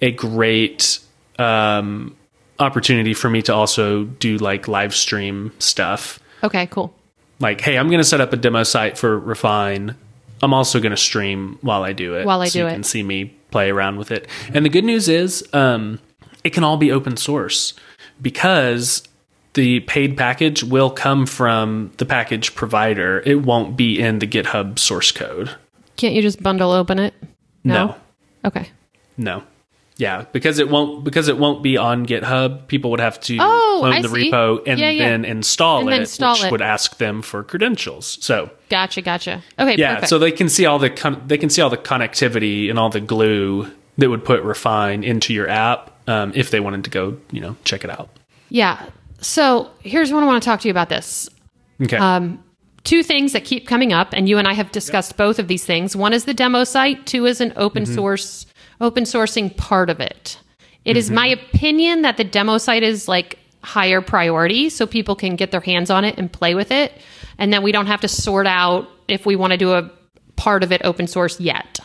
a 0.02 0.12
great 0.12 1.00
um, 1.38 2.16
opportunity 2.60 3.14
for 3.14 3.30
me 3.30 3.42
to 3.44 3.54
also 3.54 4.06
do 4.06 4.38
like 4.38 4.68
live 4.70 4.96
stream 4.96 5.52
stuff. 5.60 6.20
okay, 6.44 6.68
cool. 6.68 6.94
Like, 7.40 7.62
hey, 7.62 7.78
I'm 7.78 7.88
going 7.88 8.00
to 8.00 8.04
set 8.04 8.22
up 8.22 8.34
a 8.34 8.38
demo 8.38 8.64
site 8.64 8.98
for 8.98 9.18
Refine. 9.18 9.96
I'm 10.42 10.54
also 10.54 10.80
going 10.80 10.92
to 10.92 10.98
stream 10.98 11.58
while 11.62 11.84
I 11.84 11.94
do 11.94 12.16
it. 12.16 12.26
While 12.26 12.42
I 12.42 12.48
so 12.48 12.54
do 12.54 12.60
you 12.60 12.68
it. 12.68 12.74
can 12.74 12.84
see 12.84 13.04
me 13.04 13.26
play 13.52 13.70
around 13.70 13.98
with 13.98 14.12
it. 14.12 14.28
And 14.54 14.66
the 14.66 14.70
good 14.70 14.84
news 14.84 15.08
is, 15.08 15.48
um, 15.54 16.00
it 16.44 16.52
can 16.52 16.64
all 16.64 16.78
be 16.78 16.92
open 16.92 17.18
source 17.18 17.74
because 18.22 19.04
the 19.54 19.82
paid 19.82 20.18
package 20.18 20.64
will 20.64 20.90
come 20.90 21.26
from 21.26 21.92
the 21.98 22.06
package 22.06 22.56
provider. 22.56 23.22
It 23.26 23.42
won't 23.42 23.76
be 23.76 24.00
in 24.00 24.20
the 24.20 24.28
GitHub 24.28 24.80
source 24.80 25.12
code. 25.12 25.52
Can't 25.98 26.14
you 26.14 26.22
just 26.22 26.42
bundle 26.42 26.72
open 26.72 27.00
it? 27.00 27.14
No. 27.64 27.96
Okay. 28.46 28.70
No. 29.18 29.44
Yeah, 30.00 30.24
because 30.32 30.60
it 30.60 30.70
won't 30.70 31.04
because 31.04 31.28
it 31.28 31.38
won't 31.38 31.62
be 31.62 31.76
on 31.78 32.06
GitHub. 32.06 32.68
People 32.68 32.90
would 32.92 33.02
have 33.02 33.20
to 33.22 33.38
Oh, 33.40 33.78
clone 33.82 33.94
I 33.94 34.02
the 34.02 34.08
see. 34.08 34.32
repo 34.32 34.64
and 34.66 34.80
Yeah, 34.80 34.90
yeah. 34.92 35.10
then 35.10 35.26
install 35.26 35.80
And 35.82 35.90
it, 35.90 35.92
then 35.92 36.02
install 36.02 36.36
which 36.36 36.46
it. 36.46 36.52
would 36.52 36.62
ask 36.62 36.98
them 37.00 37.22
for 37.22 37.44
credentials. 37.44 38.18
So 38.22 38.50
Gotcha. 38.70 39.02
Gotcha. 39.02 39.44
Okay. 39.60 39.76
yeah, 39.78 39.96
Perfect. 39.96 40.10
so 40.10 40.18
they 40.18 40.32
can 40.32 40.48
see 40.48 40.66
all 40.66 40.80
the 40.80 40.90
con- 40.90 41.22
they 41.28 41.38
can 41.38 41.50
see 41.50 41.62
all 41.62 41.70
the 41.70 41.78
connectivity 41.78 42.70
and 42.70 42.80
all 42.80 42.90
the 42.90 43.02
glue 43.02 43.68
that 43.98 44.10
would 44.10 44.24
put 44.24 44.42
Refine 44.44 45.04
into 45.04 45.34
your 45.34 45.50
app 45.50 45.92
um, 46.08 46.32
if 46.34 46.50
they 46.50 46.62
wanted 46.62 46.86
to 46.86 46.90
go, 46.90 47.18
you 47.32 47.42
know, 47.42 47.58
check 47.66 47.84
it 47.84 47.90
out. 47.90 48.10
yeah. 48.50 48.86
So 49.22 49.70
here's 49.82 50.14
what 50.14 50.24
I 50.24 50.26
want 50.26 50.42
to 50.42 50.48
talk 50.50 50.62
to 50.62 50.68
you 50.70 50.72
about 50.72 50.88
this. 50.88 51.28
Okay. 51.84 51.98
Um, 51.98 52.42
two 52.86 53.04
things 53.04 53.34
that 53.34 53.44
keep 53.44 53.68
coming 53.68 53.92
up, 53.92 54.14
and 54.14 54.30
you 54.30 54.38
and 54.38 54.48
I 54.48 54.54
have 54.54 54.72
discussed 54.72 55.18
both 55.18 55.40
of 55.40 55.50
these 55.50 55.66
things. 55.66 55.94
One 55.94 56.14
is 56.14 56.24
the 56.24 56.34
demo 56.34 56.64
site. 56.64 57.06
Two 57.06 57.26
is 57.26 57.42
an 57.42 57.52
open 57.58 57.84
Mm-hmm. 57.84 57.96
source, 57.96 58.46
open 58.82 59.04
sourcing 59.04 59.56
part 59.56 59.90
of 59.90 60.00
it. 60.00 60.40
It 60.86 60.98
is 60.98 61.08
Mm-hmm. 61.08 61.16
my 61.16 61.28
opinion 61.28 62.02
that 62.04 62.18
the 62.18 62.24
demo 62.24 62.58
site 62.58 62.84
is 62.84 63.08
like 63.08 63.38
higher 63.64 64.02
priority, 64.02 64.70
so 64.70 64.86
people 64.88 65.16
can 65.16 65.36
get 65.36 65.52
their 65.52 65.60
hands 65.62 65.90
on 65.90 66.06
it 66.06 66.18
and 66.18 66.32
play 66.32 66.56
with 66.56 66.72
it, 66.72 66.94
and 67.38 67.52
then 67.52 67.62
we 67.64 67.72
don't 67.72 67.88
have 67.88 68.02
to 68.02 68.08
sort 68.08 68.48
out 68.48 68.88
if 69.08 69.26
we 69.26 69.36
want 69.36 69.52
to 69.52 69.58
do 69.58 69.74
a 69.74 69.90
part 70.38 70.64
of 70.64 70.72
it 70.72 70.82
open 70.86 71.08
source 71.08 71.40
yet. 71.40 71.80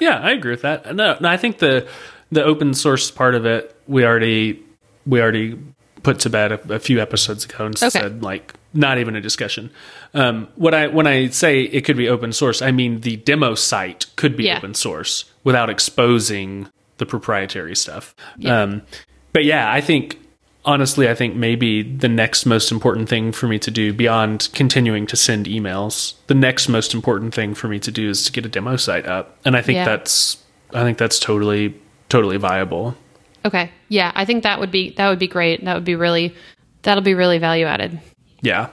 Yeah, 0.00 0.18
I 0.18 0.32
agree 0.32 0.50
with 0.50 0.62
that. 0.62 0.94
No, 0.94 1.16
no, 1.20 1.28
I 1.28 1.36
think 1.36 1.58
the 1.58 1.88
the 2.30 2.42
open 2.44 2.74
source 2.74 3.10
part 3.10 3.34
of 3.34 3.46
it 3.46 3.74
we 3.86 4.04
already 4.04 4.60
we 5.06 5.20
already 5.20 5.58
put 6.02 6.18
to 6.20 6.28
bed 6.30 6.52
a, 6.52 6.74
a 6.74 6.78
few 6.78 7.00
episodes 7.00 7.44
ago 7.44 7.64
and 7.64 7.74
Okay. 7.76 7.88
said 7.88 8.22
like 8.22 8.52
not 8.74 8.98
even 8.98 9.14
a 9.16 9.20
discussion. 9.20 9.70
Um, 10.12 10.48
what 10.56 10.74
I 10.74 10.88
when 10.88 11.06
I 11.06 11.28
say 11.28 11.62
it 11.62 11.82
could 11.86 11.96
be 11.96 12.08
open 12.08 12.32
source, 12.32 12.60
I 12.60 12.72
mean 12.72 13.00
the 13.00 13.16
demo 13.16 13.54
site 13.54 14.06
could 14.16 14.36
be 14.36 14.44
Yeah. 14.44 14.58
open 14.58 14.74
source 14.74 15.24
without 15.44 15.70
exposing 15.70 16.68
the 16.98 17.06
proprietary 17.06 17.76
stuff. 17.76 18.14
Yeah. 18.38 18.62
Um, 18.62 18.82
but 19.32 19.44
yeah, 19.44 19.70
I 19.72 19.80
think 19.80 20.18
honestly, 20.64 21.08
I 21.08 21.14
think 21.14 21.34
maybe 21.36 21.82
the 21.82 22.08
next 22.08 22.46
most 22.46 22.72
important 22.72 23.08
thing 23.08 23.32
for 23.32 23.46
me 23.46 23.58
to 23.58 23.70
do 23.70 23.92
beyond 23.92 24.48
continuing 24.52 25.06
to 25.08 25.16
send 25.16 25.46
emails, 25.46 26.14
the 26.26 26.34
next 26.34 26.68
most 26.68 26.94
important 26.94 27.34
thing 27.34 27.54
for 27.54 27.68
me 27.68 27.78
to 27.80 27.90
do 27.90 28.08
is 28.08 28.24
to 28.24 28.32
get 28.32 28.46
a 28.46 28.48
demo 28.48 28.76
site 28.76 29.06
up. 29.06 29.36
And 29.44 29.56
I 29.56 29.62
think 29.62 29.76
Yeah. 29.76 29.84
that's 29.84 30.38
I 30.72 30.82
think 30.82 30.98
that's 30.98 31.18
totally 31.18 31.74
totally 32.08 32.36
viable. 32.36 32.96
Okay, 33.44 33.70
yeah, 33.88 34.10
I 34.14 34.24
think 34.24 34.42
that 34.44 34.58
would 34.58 34.70
be 34.70 34.90
that 34.96 35.08
would 35.08 35.18
be 35.18 35.28
great. 35.28 35.64
That 35.64 35.74
would 35.74 35.84
be 35.84 35.94
really 35.94 36.34
that'll 36.82 37.02
be 37.02 37.14
really 37.14 37.38
value 37.38 37.66
added. 37.66 38.00
Yeah. 38.40 38.68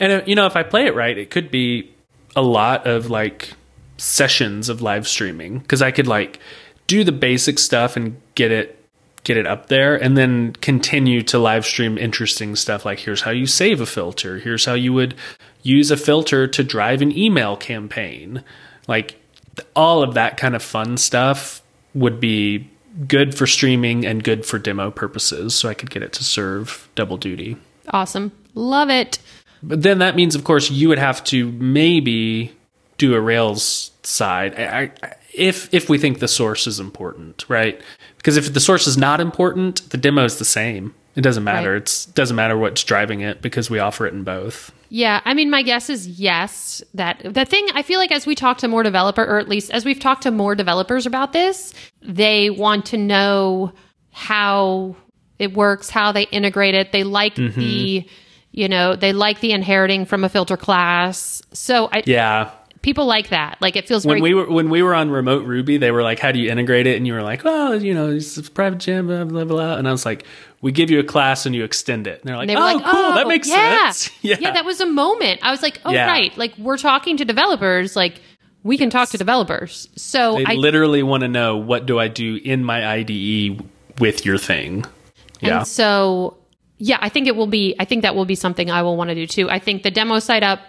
And 0.00 0.12
uh, 0.12 0.22
you 0.26 0.34
know, 0.34 0.46
if 0.46 0.56
I 0.56 0.62
play 0.62 0.86
it 0.86 0.94
right, 0.94 1.16
it 1.16 1.30
could 1.30 1.50
be 1.50 1.92
a 2.34 2.42
lot 2.42 2.86
of 2.86 3.10
like 3.10 3.52
sessions 3.96 4.68
of 4.68 4.82
live 4.82 5.08
streaming 5.08 5.58
because 5.58 5.82
I 5.82 5.90
could 5.90 6.06
like 6.06 6.38
do 6.86 7.04
the 7.04 7.12
basic 7.12 7.58
stuff 7.58 7.96
and 7.96 8.20
get 8.34 8.50
it 8.50 8.72
get 9.24 9.36
it 9.36 9.46
up 9.46 9.66
there 9.66 10.00
and 10.00 10.16
then 10.16 10.52
continue 10.60 11.20
to 11.20 11.36
live 11.36 11.66
stream 11.66 11.98
interesting 11.98 12.54
stuff 12.54 12.84
like 12.84 13.00
here's 13.00 13.22
how 13.22 13.32
you 13.32 13.44
save 13.44 13.80
a 13.80 13.86
filter, 13.86 14.38
here's 14.38 14.64
how 14.66 14.74
you 14.74 14.92
would 14.92 15.16
use 15.62 15.90
a 15.90 15.96
filter 15.96 16.46
to 16.46 16.62
drive 16.62 17.02
an 17.02 17.16
email 17.16 17.56
campaign. 17.56 18.44
Like 18.86 19.20
all 19.74 20.02
of 20.02 20.14
that 20.14 20.36
kind 20.36 20.54
of 20.54 20.62
fun 20.62 20.96
stuff 20.96 21.60
would 21.92 22.20
be 22.20 22.70
good 23.08 23.36
for 23.36 23.48
streaming 23.48 24.06
and 24.06 24.22
good 24.22 24.46
for 24.46 24.58
demo 24.58 24.92
purposes 24.92 25.54
so 25.56 25.68
I 25.68 25.74
could 25.74 25.90
get 25.90 26.04
it 26.04 26.12
to 26.14 26.24
serve 26.24 26.88
double 26.94 27.16
duty. 27.16 27.56
Awesome, 27.90 28.30
love 28.54 28.90
it. 28.90 29.18
But 29.62 29.82
then 29.82 29.98
that 29.98 30.14
means, 30.14 30.36
of 30.36 30.44
course, 30.44 30.70
you 30.70 30.88
would 30.88 30.98
have 30.98 31.24
to 31.24 31.50
maybe 31.52 32.55
do 32.98 33.14
a 33.14 33.20
Rails 33.20 33.90
side 34.02 34.54
I, 34.58 34.90
I, 35.02 35.14
if 35.34 35.72
if 35.74 35.88
we 35.88 35.98
think 35.98 36.18
the 36.20 36.28
source 36.28 36.66
is 36.66 36.80
important, 36.80 37.44
right? 37.48 37.80
Because 38.16 38.36
if 38.36 38.52
the 38.52 38.60
source 38.60 38.86
is 38.86 38.96
not 38.96 39.20
important, 39.20 39.88
the 39.90 39.96
demo 39.98 40.24
is 40.24 40.38
the 40.38 40.44
same. 40.44 40.94
It 41.14 41.22
doesn't 41.22 41.44
matter. 41.44 41.72
Right. 41.72 41.82
It's 41.82 42.06
doesn't 42.06 42.36
matter 42.36 42.56
what's 42.58 42.84
driving 42.84 43.20
it 43.20 43.40
because 43.42 43.70
we 43.70 43.78
offer 43.78 44.06
it 44.06 44.12
in 44.14 44.22
both. 44.22 44.72
Yeah, 44.88 45.20
I 45.24 45.34
mean, 45.34 45.50
my 45.50 45.62
guess 45.62 45.90
is 45.90 46.06
yes. 46.06 46.82
That 46.94 47.20
the 47.24 47.44
thing 47.44 47.66
I 47.74 47.82
feel 47.82 47.98
like 47.98 48.12
as 48.12 48.26
we 48.26 48.34
talk 48.34 48.58
to 48.58 48.68
more 48.68 48.82
developer, 48.82 49.24
or 49.24 49.38
at 49.38 49.48
least 49.48 49.70
as 49.70 49.84
we've 49.84 49.98
talked 49.98 50.22
to 50.22 50.30
more 50.30 50.54
developers 50.54 51.06
about 51.06 51.32
this, 51.32 51.74
they 52.02 52.50
want 52.50 52.86
to 52.86 52.96
know 52.96 53.72
how 54.12 54.96
it 55.38 55.54
works, 55.54 55.90
how 55.90 56.12
they 56.12 56.22
integrate 56.24 56.74
it. 56.74 56.92
They 56.92 57.04
like 57.04 57.34
Mm-hmm. 57.34 57.60
the, 57.60 58.08
you 58.52 58.68
know, 58.68 58.94
they 58.96 59.12
like 59.12 59.40
the 59.40 59.52
inheriting 59.52 60.06
from 60.06 60.22
a 60.24 60.28
filter 60.28 60.56
class. 60.56 61.42
So 61.52 61.88
I, 61.92 62.02
Yeah. 62.06 62.50
People 62.82 63.06
like 63.06 63.30
that. 63.30 63.60
Like 63.60 63.76
it 63.76 63.88
feels 63.88 64.06
When 64.06 64.18
very 64.18 64.22
we 64.22 64.34
were 64.34 64.50
when 64.50 64.70
we 64.70 64.82
were 64.82 64.94
on 64.94 65.10
remote 65.10 65.44
Ruby, 65.46 65.76
they 65.76 65.90
were 65.90 66.02
like, 66.02 66.18
"How 66.18 66.32
do 66.32 66.38
you 66.38 66.50
integrate 66.50 66.86
it?" 66.86 66.96
And 66.96 67.06
you 67.06 67.12
were 67.14 67.22
like, 67.22 67.44
"Well, 67.44 67.82
you 67.82 67.94
know, 67.94 68.10
it's 68.10 68.36
a 68.36 68.42
private 68.42 68.78
gem, 68.78 69.06
blah 69.06 69.24
blah 69.24 69.44
blah." 69.44 69.76
And 69.76 69.88
I 69.88 69.92
was 69.92 70.06
like, 70.06 70.24
"We 70.60 70.72
give 70.72 70.90
you 70.90 71.00
a 71.00 71.04
class 71.04 71.46
and 71.46 71.54
you 71.54 71.64
extend 71.64 72.06
it." 72.06 72.20
And 72.20 72.28
they're 72.28 72.36
like, 72.36 72.48
they 72.48 72.56
"Oh, 72.56 72.60
like, 72.60 72.84
cool, 72.84 72.92
oh, 72.94 73.14
that 73.14 73.26
makes 73.28 73.48
yeah. 73.48 73.90
sense." 73.90 74.10
yeah, 74.22 74.36
yeah, 74.40 74.52
that 74.52 74.64
was 74.64 74.80
a 74.80 74.86
moment. 74.86 75.40
I 75.42 75.50
was 75.50 75.62
like, 75.62 75.80
oh 75.84 75.92
Yeah. 75.92 76.06
right, 76.06 76.36
like 76.36 76.56
we're 76.58 76.78
talking 76.78 77.16
to 77.16 77.24
developers, 77.24 77.96
like 77.96 78.20
we 78.62 78.76
can 78.76 78.90
talk 78.90 79.08
to 79.10 79.18
developers. 79.18 79.88
So 79.96 80.36
They 80.36 80.44
I 80.44 80.54
literally 80.54 81.02
want 81.02 81.20
to 81.22 81.28
know 81.28 81.56
what 81.56 81.86
do 81.86 82.00
I 82.00 82.08
do 82.08 82.40
in 82.42 82.64
my 82.64 82.84
IDE 82.94 83.64
with 84.00 84.26
your 84.26 84.38
thing. 84.38 84.84
Yeah. 85.40 85.58
And 85.58 85.66
so, 85.66 86.36
yeah, 86.78 86.98
I 87.00 87.08
think 87.08 87.28
it 87.28 87.36
will 87.36 87.46
be, 87.46 87.76
I 87.78 87.84
think 87.84 88.02
that 88.02 88.16
will 88.16 88.24
be 88.24 88.34
something 88.34 88.68
I 88.70 88.82
will 88.82 88.96
want 88.96 89.10
to 89.10 89.14
do 89.14 89.26
too. 89.26 89.48
I 89.48 89.60
think 89.60 89.84
the 89.84 89.90
demo 89.92 90.18
site 90.18 90.42
up 90.42 90.60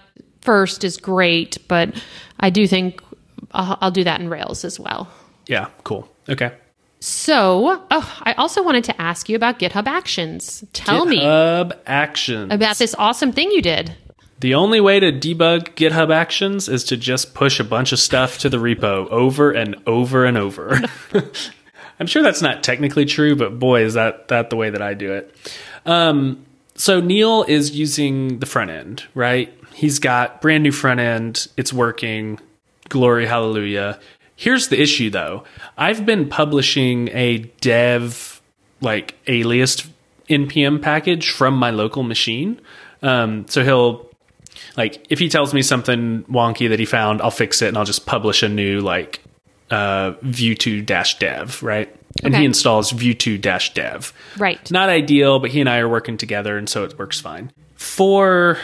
first 0.47 0.85
is 0.85 0.95
great, 0.95 1.57
but 1.67 2.01
I 2.39 2.49
do 2.49 2.67
think 2.67 3.01
I'll, 3.51 3.77
I'll 3.81 3.91
do 3.91 4.05
that 4.05 4.21
in 4.21 4.29
Rails 4.29 4.63
as 4.63 4.79
well. 4.79 5.09
Yeah, 5.45 5.67
cool. 5.83 6.07
Okay. 6.29 6.53
So, 7.01 7.85
oh, 7.91 8.17
I 8.23 8.31
also 8.33 8.63
wanted 8.63 8.85
to 8.85 9.01
ask 9.01 9.27
you 9.27 9.35
about 9.35 9.59
GitHub 9.59 9.87
Actions. 9.87 10.63
Tell 10.71 11.05
me 11.05 11.19
GitHub 11.19 11.77
Actions. 11.85 12.53
about 12.53 12.77
this 12.77 12.95
awesome 12.97 13.33
thing 13.33 13.51
you 13.51 13.61
did. 13.61 13.93
The 14.39 14.55
only 14.55 14.79
way 14.79 15.01
to 15.01 15.11
debug 15.11 15.75
GitHub 15.75 16.13
Actions 16.15 16.69
is 16.69 16.85
to 16.85 16.95
just 16.95 17.33
push 17.33 17.59
a 17.59 17.65
bunch 17.65 17.91
of 17.91 17.99
stuff 17.99 18.37
to 18.39 18.49
the 18.49 18.57
repo 18.57 19.09
over 19.09 19.51
and 19.51 19.75
over 19.85 20.23
and 20.23 20.37
over. 20.37 20.79
I'm 21.99 22.07
sure 22.07 22.23
that's 22.23 22.41
not 22.41 22.63
technically 22.63 23.03
true, 23.03 23.35
but 23.35 23.59
boy, 23.59 23.83
is 23.83 23.95
that 23.95 24.29
that 24.29 24.49
the 24.49 24.55
way 24.55 24.69
that 24.69 24.81
I 24.81 24.93
do 24.93 25.11
it. 25.11 25.35
Um, 25.85 26.45
so 26.75 27.01
Neil 27.01 27.43
is 27.43 27.75
using 27.75 28.39
the 28.39 28.45
front 28.45 28.71
end, 28.71 29.03
right? 29.13 29.53
He's 29.77 29.99
got 29.99 30.41
brand 30.41 30.63
new 30.63 30.71
front 30.71 30.99
end. 30.99 31.47
It's 31.55 31.71
working. 31.71 32.39
Glory, 32.89 33.27
hallelujah. 33.27 33.99
Here's 34.35 34.69
the 34.69 34.81
issue 34.81 35.11
though. 35.11 35.43
I've 35.77 36.03
been 36.03 36.27
publishing 36.29 37.09
a 37.09 37.37
dev 37.61 38.41
like 38.81 39.15
aliased 39.25 39.87
npm 40.29 40.81
package 40.81 41.29
from 41.29 41.53
my 41.55 41.69
local 41.69 42.01
machine. 42.01 42.59
Um, 43.03 43.45
so 43.47 43.63
he'll 43.63 44.09
like 44.75 45.05
if 45.11 45.19
he 45.19 45.29
tells 45.29 45.53
me 45.53 45.61
something 45.61 46.23
wonky 46.23 46.69
that 46.69 46.79
he 46.79 46.85
found, 46.85 47.21
I'll 47.21 47.29
fix 47.29 47.61
it 47.61 47.67
and 47.67 47.77
I'll 47.77 47.85
just 47.85 48.07
publish 48.07 48.41
a 48.41 48.49
new 48.49 48.81
like 48.81 49.21
uh, 49.69 50.13
vue2 50.23 50.85
dash 50.87 51.19
dev, 51.19 51.61
right? 51.61 51.93
And 52.23 52.33
Okay. 52.33 52.39
he 52.41 52.45
installs 52.45 52.91
vue2 52.93 53.39
dash 53.39 53.75
dev. 53.75 54.11
Right. 54.39 54.71
Not 54.71 54.89
ideal, 54.89 55.37
but 55.39 55.51
he 55.51 55.59
and 55.59 55.69
I 55.69 55.77
are 55.77 55.89
working 55.89 56.17
together 56.17 56.57
and 56.57 56.67
so 56.67 56.83
it 56.83 56.97
works 56.97 57.19
fine. 57.19 57.51
For 57.75 58.57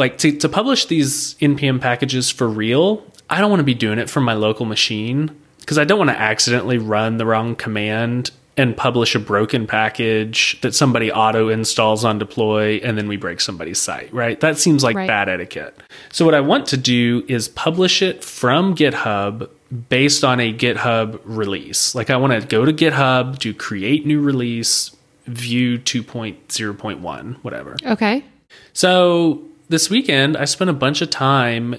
like 0.00 0.18
to, 0.18 0.32
to 0.38 0.48
publish 0.48 0.86
these 0.86 1.34
npm 1.36 1.80
packages 1.80 2.30
for 2.30 2.48
real, 2.48 3.04
I 3.28 3.40
don't 3.40 3.50
want 3.50 3.60
to 3.60 3.64
be 3.64 3.74
doing 3.74 3.98
it 4.00 4.10
from 4.10 4.24
my 4.24 4.34
local 4.34 4.66
machine 4.66 5.30
because 5.60 5.78
I 5.78 5.84
don't 5.84 5.98
want 5.98 6.10
to 6.10 6.18
accidentally 6.18 6.78
run 6.78 7.18
the 7.18 7.26
wrong 7.26 7.54
command 7.54 8.32
and 8.56 8.76
publish 8.76 9.14
a 9.14 9.18
broken 9.20 9.66
package 9.66 10.60
that 10.62 10.74
somebody 10.74 11.10
auto 11.12 11.48
installs 11.48 12.04
on 12.04 12.18
deploy 12.18 12.80
and 12.82 12.98
then 12.98 13.06
we 13.08 13.16
break 13.16 13.40
somebody's 13.40 13.78
site, 13.78 14.12
right? 14.12 14.40
That 14.40 14.58
seems 14.58 14.82
like 14.82 14.96
Right. 14.96 15.06
bad 15.06 15.28
etiquette. 15.28 15.78
So 16.10 16.24
what 16.24 16.34
I 16.34 16.40
want 16.40 16.66
to 16.66 16.76
do 16.76 17.24
is 17.28 17.48
publish 17.48 18.02
it 18.02 18.24
from 18.24 18.74
GitHub 18.74 19.48
based 19.88 20.24
on 20.24 20.40
a 20.40 20.52
GitHub 20.52 21.20
release. 21.24 21.94
Like 21.94 22.10
I 22.10 22.16
want 22.16 22.32
to 22.38 22.46
go 22.46 22.64
to 22.64 22.72
GitHub 22.72 23.38
to 23.38 23.54
create 23.54 24.04
new 24.04 24.20
release, 24.20 24.90
Vue 25.26 25.78
2.0.1, 25.78 27.36
whatever. 27.42 27.76
Okay. 27.86 28.24
So 28.72 29.42
this 29.70 29.88
weekend, 29.88 30.36
I 30.36 30.44
spent 30.46 30.68
a 30.68 30.74
bunch 30.74 31.00
of 31.00 31.10
time 31.10 31.76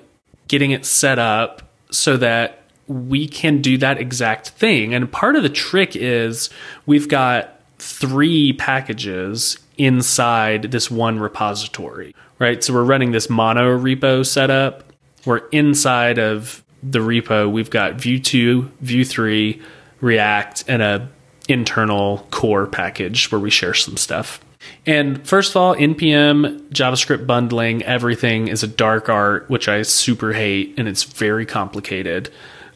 getting 0.47 0.71
it 0.71 0.85
set 0.85 1.19
up 1.19 1.61
so 1.91 2.15
that 2.17 2.63
we 2.87 3.27
can 3.27 3.61
do 3.61 3.77
that 3.79 3.97
exact 3.99 4.49
thing. 4.49 4.93
And 4.93 5.11
part 5.11 5.35
of 5.35 5.43
the 5.43 5.49
trick 5.49 5.95
is 5.95 6.49
we've 6.85 7.09
got 7.09 7.61
three 7.79 8.53
packages 8.53 9.57
inside 9.77 10.71
this 10.71 10.89
one 10.89 11.19
repository, 11.19 12.15
right? 12.39 12.63
So 12.63 12.73
we're 12.73 12.85
running 12.85 13.11
this 13.11 13.29
mono 13.29 13.77
repo 13.77 14.25
setup. 14.25 14.85
We're 15.25 15.47
inside 15.49 16.17
of 16.17 16.63
the 16.81 16.99
repo. 16.99 17.51
We've 17.51 17.69
got 17.69 17.95
Vue 17.95 18.19
2, 18.19 18.71
Vue 18.79 19.03
3, 19.03 19.61
React, 19.99 20.63
and 20.69 20.81
a 20.81 21.09
internal 21.49 22.25
core 22.31 22.67
package 22.67 23.29
where 23.31 23.39
we 23.41 23.49
share 23.49 23.73
some 23.73 23.97
stuff. 23.97 24.39
And 24.85 25.25
first 25.27 25.51
of 25.51 25.57
all, 25.57 25.75
npm 25.75 26.69
JavaScript 26.69 27.27
bundling, 27.27 27.83
everything 27.83 28.47
is 28.47 28.63
a 28.63 28.67
dark 28.67 29.09
art, 29.09 29.49
which 29.49 29.67
I 29.67 29.81
super 29.83 30.33
hate, 30.33 30.75
and 30.77 30.87
it's 30.87 31.03
very 31.03 31.45
complicated. 31.45 32.29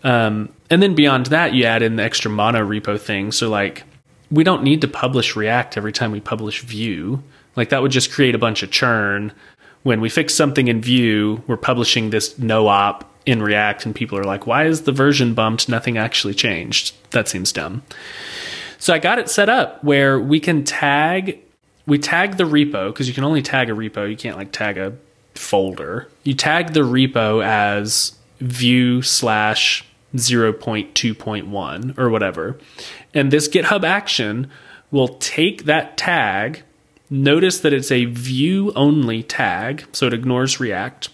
Um, 0.03 0.49
and 0.69 0.81
then 0.83 0.95
beyond 0.95 1.27
that, 1.27 1.53
you 1.53 1.65
add 1.65 1.81
in 1.81 1.95
the 1.95 2.03
extra 2.03 2.29
mono 2.29 2.65
repo 2.65 2.99
thing. 2.99 3.31
So 3.31 3.49
like, 3.49 3.83
we 4.31 4.43
don't 4.43 4.63
need 4.63 4.81
to 4.81 4.87
publish 4.87 5.35
React 5.35 5.77
every 5.77 5.91
time 5.91 6.11
we 6.11 6.21
publish 6.21 6.61
Vue. 6.61 7.23
Like 7.55 7.69
that 7.69 7.81
would 7.81 7.91
just 7.91 8.11
create 8.11 8.35
a 8.35 8.39
bunch 8.39 8.63
of 8.63 8.71
churn. 8.71 9.31
When 9.83 10.01
we 10.01 10.09
fix 10.09 10.33
something 10.33 10.67
in 10.67 10.81
Vue, 10.81 11.43
we're 11.47 11.57
publishing 11.57 12.09
this 12.09 12.37
no 12.37 12.67
op 12.67 13.11
in 13.25 13.41
React, 13.41 13.87
and 13.87 13.95
people 13.95 14.17
are 14.17 14.23
like, 14.23 14.45
"Why 14.45 14.65
is 14.65 14.81
the 14.81 14.91
version 14.91 15.33
bumped? 15.33 15.69
Nothing 15.69 15.97
actually 15.97 16.33
changed." 16.33 16.93
That 17.11 17.27
seems 17.27 17.51
dumb. 17.51 17.83
So 18.77 18.93
I 18.93 18.99
got 18.99 19.19
it 19.19 19.29
set 19.29 19.49
up 19.49 19.83
where 19.83 20.19
we 20.19 20.39
can 20.39 20.63
tag 20.63 21.39
we 21.85 21.97
tag 21.97 22.37
the 22.37 22.43
repo 22.43 22.87
because 22.87 23.07
you 23.07 23.13
can 23.13 23.23
only 23.23 23.41
tag 23.41 23.69
a 23.69 23.73
repo, 23.73 24.09
you 24.09 24.17
can't 24.17 24.37
like 24.37 24.51
tag 24.51 24.77
a 24.77 24.95
folder. 25.35 26.09
You 26.23 26.33
tag 26.33 26.73
the 26.73 26.81
repo 26.81 27.43
as 27.43 28.17
Vue 28.39 29.01
slash 29.01 29.85
0.2.1 30.15 31.97
or 31.97 32.09
whatever. 32.09 32.57
And 33.13 33.31
this 33.31 33.47
GitHub 33.47 33.83
action 33.83 34.49
will 34.91 35.09
take 35.19 35.65
that 35.65 35.97
tag, 35.97 36.63
notice 37.09 37.59
that 37.59 37.73
it's 37.73 37.91
a 37.91 38.05
Vue 38.05 38.71
only 38.75 39.23
tag, 39.23 39.85
so 39.91 40.07
it 40.07 40.13
ignores 40.13 40.59
React. 40.59 41.09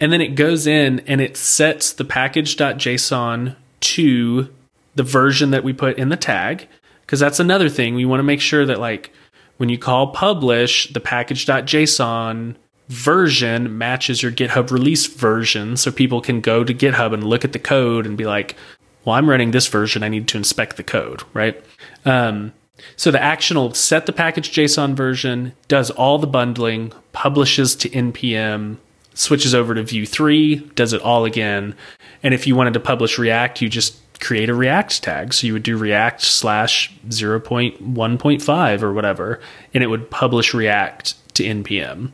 And 0.00 0.12
then 0.12 0.20
it 0.20 0.34
goes 0.34 0.66
in 0.66 1.00
and 1.00 1.20
it 1.20 1.36
sets 1.36 1.92
the 1.92 2.04
package.json 2.04 3.56
to 3.80 4.48
the 4.94 5.02
version 5.02 5.50
that 5.50 5.64
we 5.64 5.72
put 5.72 5.98
in 5.98 6.08
the 6.08 6.16
tag. 6.16 6.66
Because 7.02 7.20
that's 7.20 7.38
another 7.38 7.68
thing. 7.68 7.94
We 7.94 8.04
want 8.04 8.20
to 8.20 8.24
make 8.24 8.40
sure 8.40 8.66
that, 8.66 8.80
like, 8.80 9.12
when 9.56 9.68
you 9.68 9.78
call 9.78 10.08
publish, 10.08 10.92
the 10.92 11.00
package.json 11.00 12.56
version 12.88 13.76
matches 13.76 14.22
your 14.22 14.32
GitHub 14.32 14.70
release 14.70 15.06
version. 15.06 15.76
So 15.76 15.90
people 15.90 16.20
can 16.20 16.40
go 16.40 16.62
to 16.62 16.74
GitHub 16.74 17.12
and 17.12 17.24
look 17.24 17.44
at 17.44 17.52
the 17.52 17.58
code 17.58 18.06
and 18.06 18.16
be 18.16 18.26
like, 18.26 18.56
well, 19.04 19.16
I'm 19.16 19.28
running 19.28 19.50
this 19.50 19.66
version. 19.66 20.02
I 20.02 20.08
need 20.08 20.28
to 20.28 20.36
inspect 20.36 20.76
the 20.76 20.82
code, 20.82 21.22
right? 21.32 21.62
Um, 22.04 22.52
so 22.96 23.10
the 23.10 23.22
action 23.22 23.56
will 23.56 23.74
set 23.74 24.06
the 24.06 24.12
package 24.12 24.52
JSON 24.52 24.94
version, 24.94 25.52
does 25.68 25.90
all 25.90 26.18
the 26.18 26.26
bundling, 26.26 26.92
publishes 27.12 27.74
to 27.76 27.88
npm, 27.88 28.76
switches 29.14 29.54
over 29.54 29.74
to 29.74 29.82
Vue 29.82 30.04
3, 30.04 30.56
does 30.74 30.92
it 30.92 31.00
all 31.00 31.24
again. 31.24 31.74
And 32.22 32.34
if 32.34 32.46
you 32.46 32.54
wanted 32.54 32.74
to 32.74 32.80
publish 32.80 33.18
React, 33.18 33.62
you 33.62 33.68
just 33.68 34.05
create 34.20 34.48
a 34.48 34.54
React 34.54 35.02
tag. 35.02 35.34
So 35.34 35.46
you 35.46 35.52
would 35.52 35.62
do 35.62 35.76
React 35.76 36.22
slash 36.22 36.94
0.1.5 37.08 38.82
or 38.82 38.92
whatever, 38.92 39.40
and 39.74 39.82
it 39.82 39.88
would 39.88 40.10
publish 40.10 40.54
React 40.54 41.14
to 41.34 41.44
npm. 41.44 42.12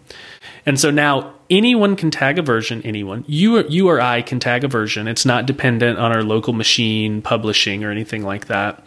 And 0.66 0.78
so 0.78 0.90
now 0.90 1.34
anyone 1.50 1.96
can 1.96 2.10
tag 2.10 2.38
a 2.38 2.42
version, 2.42 2.82
anyone. 2.82 3.24
You 3.26 3.58
or, 3.58 3.66
you 3.66 3.88
or 3.88 4.00
I 4.00 4.22
can 4.22 4.40
tag 4.40 4.64
a 4.64 4.68
version. 4.68 5.08
It's 5.08 5.24
not 5.24 5.46
dependent 5.46 5.98
on 5.98 6.12
our 6.12 6.22
local 6.22 6.52
machine 6.52 7.22
publishing 7.22 7.84
or 7.84 7.90
anything 7.90 8.22
like 8.22 8.46
that. 8.46 8.84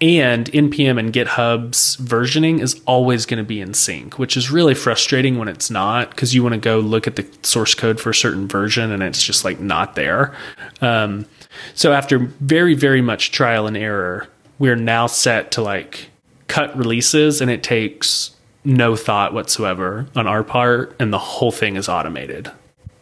And 0.00 0.50
NPM 0.52 0.98
and 0.98 1.12
GitHub's 1.12 1.96
versioning 1.98 2.60
is 2.60 2.80
always 2.84 3.26
going 3.26 3.38
to 3.38 3.44
be 3.44 3.60
in 3.60 3.74
sync, 3.74 4.18
which 4.18 4.36
is 4.36 4.50
really 4.50 4.74
frustrating 4.74 5.38
when 5.38 5.48
it's 5.48 5.70
not 5.70 6.10
because 6.10 6.34
you 6.34 6.42
want 6.42 6.54
to 6.54 6.60
go 6.60 6.80
look 6.80 7.06
at 7.06 7.16
the 7.16 7.26
source 7.42 7.74
code 7.74 8.00
for 8.00 8.10
a 8.10 8.14
certain 8.14 8.48
version 8.48 8.90
and 8.90 9.02
it's 9.02 9.22
just 9.22 9.44
like 9.44 9.60
not 9.60 9.94
there. 9.94 10.34
Um, 10.80 11.26
so 11.74 11.92
after 11.92 12.18
very, 12.18 12.74
very 12.74 13.00
much 13.00 13.30
trial 13.30 13.66
and 13.66 13.76
error, 13.76 14.28
we're 14.58 14.76
now 14.76 15.06
set 15.06 15.52
to 15.52 15.62
like 15.62 16.10
cut 16.48 16.76
releases 16.76 17.40
and 17.40 17.50
it 17.50 17.62
takes 17.62 18.32
no 18.64 18.96
thought 18.96 19.32
whatsoever 19.32 20.06
on 20.16 20.26
our 20.26 20.42
part 20.42 20.94
and 20.98 21.12
the 21.12 21.18
whole 21.18 21.52
thing 21.52 21.76
is 21.76 21.88
automated. 21.88 22.50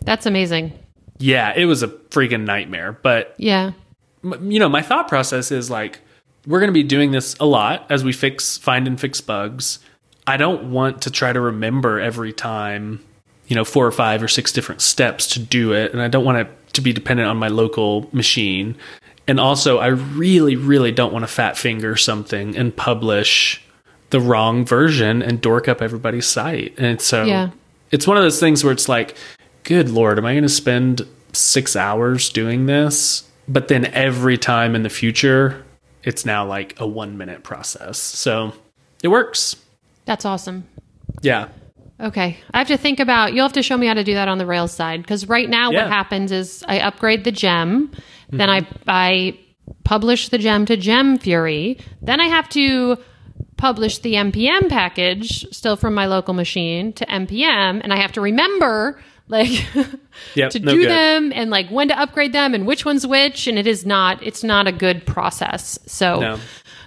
That's 0.03 0.27
amazing. 0.27 0.73
Yeah, 1.19 1.53
it 1.57 1.65
was 1.65 1.83
a 1.83 1.89
freaking 1.89 2.45
nightmare, 2.45 2.93
but 3.03 3.35
Yeah. 3.39 3.73
m- 4.23 4.51
you 4.51 4.59
know, 4.59 4.69
my 4.69 4.83
thought 4.83 5.09
process 5.09 5.51
is 5.51 5.71
like 5.71 6.01
we're 6.47 6.61
going 6.61 6.69
to 6.69 6.73
be 6.75 6.83
doing 6.83 7.11
this 7.13 7.35
a 7.41 7.47
lot 7.47 7.87
as 7.91 8.05
we 8.05 8.13
fix 8.13 8.59
find 8.59 8.87
and 8.87 9.01
fix 9.01 9.21
bugs. 9.21 9.79
I 10.27 10.37
don't 10.37 10.71
want 10.71 11.03
to 11.03 11.11
try 11.11 11.33
to 11.33 11.41
remember 11.41 11.99
every 12.01 12.33
time, 12.33 13.05
you 13.49 13.57
know, 13.57 13.65
four 13.65 13.87
or 13.87 13.93
five 13.93 14.23
or 14.23 14.29
six 14.29 14.53
different 14.53 14.81
steps 14.81 15.27
to 15.29 15.39
do 15.41 15.73
it, 15.73 15.93
and 15.93 16.01
I 16.01 16.09
don't 16.09 16.25
want 16.25 16.39
it 16.39 16.73
to 16.75 16.81
be 16.81 16.93
dependent 16.93 17.29
on 17.29 17.37
my 17.37 17.49
local 17.49 18.09
machine. 18.13 18.77
And 19.29 19.39
also, 19.39 19.79
I 19.79 19.89
really, 19.89 20.57
really 20.57 20.91
don't 20.93 21.13
want 21.13 21.23
to 21.25 21.27
fat 21.29 21.57
finger 21.57 21.97
something 21.97 22.57
and 22.57 22.75
publish 22.75 23.63
the 24.11 24.21
wrong 24.21 24.65
version 24.65 25.23
and 25.23 25.41
dork 25.41 25.69
up 25.69 25.81
everybody's 25.81 26.27
site. 26.27 26.75
And 26.79 27.01
so 27.01 27.25
Yeah. 27.25 27.51
it's 27.91 28.07
one 28.07 28.17
of 28.17 28.23
those 28.23 28.41
things 28.41 28.63
where 28.65 28.73
it's 28.73 28.89
like, 28.89 29.17
good 29.65 29.91
lord, 29.91 30.19
am 30.19 30.27
I 30.27 30.33
going 30.33 30.43
to 30.43 30.49
spend 30.49 31.07
six 31.33 31.77
hours 31.77 32.31
doing 32.31 32.67
this? 32.67 33.25
But 33.49 33.69
then 33.69 33.87
every 33.87 34.37
time 34.39 34.75
in 34.75 34.83
the 34.83 34.91
future, 34.91 35.65
it's 36.03 36.25
now 36.25 36.47
like 36.47 36.79
a 36.81 36.87
one 36.87 37.17
minute 37.19 37.43
process. 37.43 37.99
So 37.99 38.53
it 39.03 39.09
works. 39.09 39.57
That's 40.05 40.25
awesome. 40.25 40.65
Yeah. 41.21 41.49
Okay. 42.01 42.39
I 42.53 42.59
have 42.59 42.67
to 42.69 42.77
think 42.77 42.99
about, 42.99 43.33
you'll 43.33 43.45
have 43.45 43.53
to 43.53 43.63
show 43.63 43.77
me 43.77 43.87
how 43.87 43.95
to 43.95 44.03
do 44.03 44.15
that 44.15 44.27
on 44.29 44.39
the 44.39 44.47
Rails 44.47 44.73
side. 44.73 45.03
Because 45.03 45.29
right 45.29 45.49
now, 45.49 45.71
Yeah. 45.71 45.83
what 45.85 45.93
happens 45.93 46.33
is 46.33 46.65
I 46.67 46.81
upgrade 46.81 47.23
the 47.25 47.31
gem, 47.33 47.93
then 48.31 48.51
I, 48.51 48.63
Mm-hmm. 48.63 48.91
I 48.91 49.39
publish 49.85 50.29
the 50.31 50.39
gem 50.39 50.67
to 50.67 50.77
Gemfury, 50.77 51.81
then 52.01 52.21
I 52.21 52.27
have 52.27 52.49
to 52.51 52.99
publish 53.57 53.99
the 53.99 54.15
npm 54.15 54.69
package 54.69 55.47
still 55.55 55.77
from 55.77 55.95
my 55.95 56.07
local 56.07 56.35
machine 56.35 56.93
to 56.93 57.07
npm 57.07 57.81
and 57.81 57.93
i 57.93 57.97
have 57.97 58.11
to 58.11 58.21
remember 58.21 59.01
like 59.33 59.49
Yep, 60.35 60.51
to 60.53 60.61
no 60.61 60.73
do 60.73 60.83
good. 60.83 60.91
them 60.91 61.33
and 61.35 61.51
like 61.51 61.69
when 61.71 61.89
to 61.89 61.99
upgrade 61.99 62.33
them 62.33 62.55
and 62.55 62.67
which 62.67 62.85
one's 62.85 63.05
which 63.07 63.47
and 63.49 63.59
it 63.59 63.67
is 63.67 63.85
not 63.85 64.23
it's 64.23 64.45
not 64.45 64.69
a 64.69 64.73
good 64.73 65.05
process 65.07 65.79
so 65.87 66.21
No. 66.21 66.39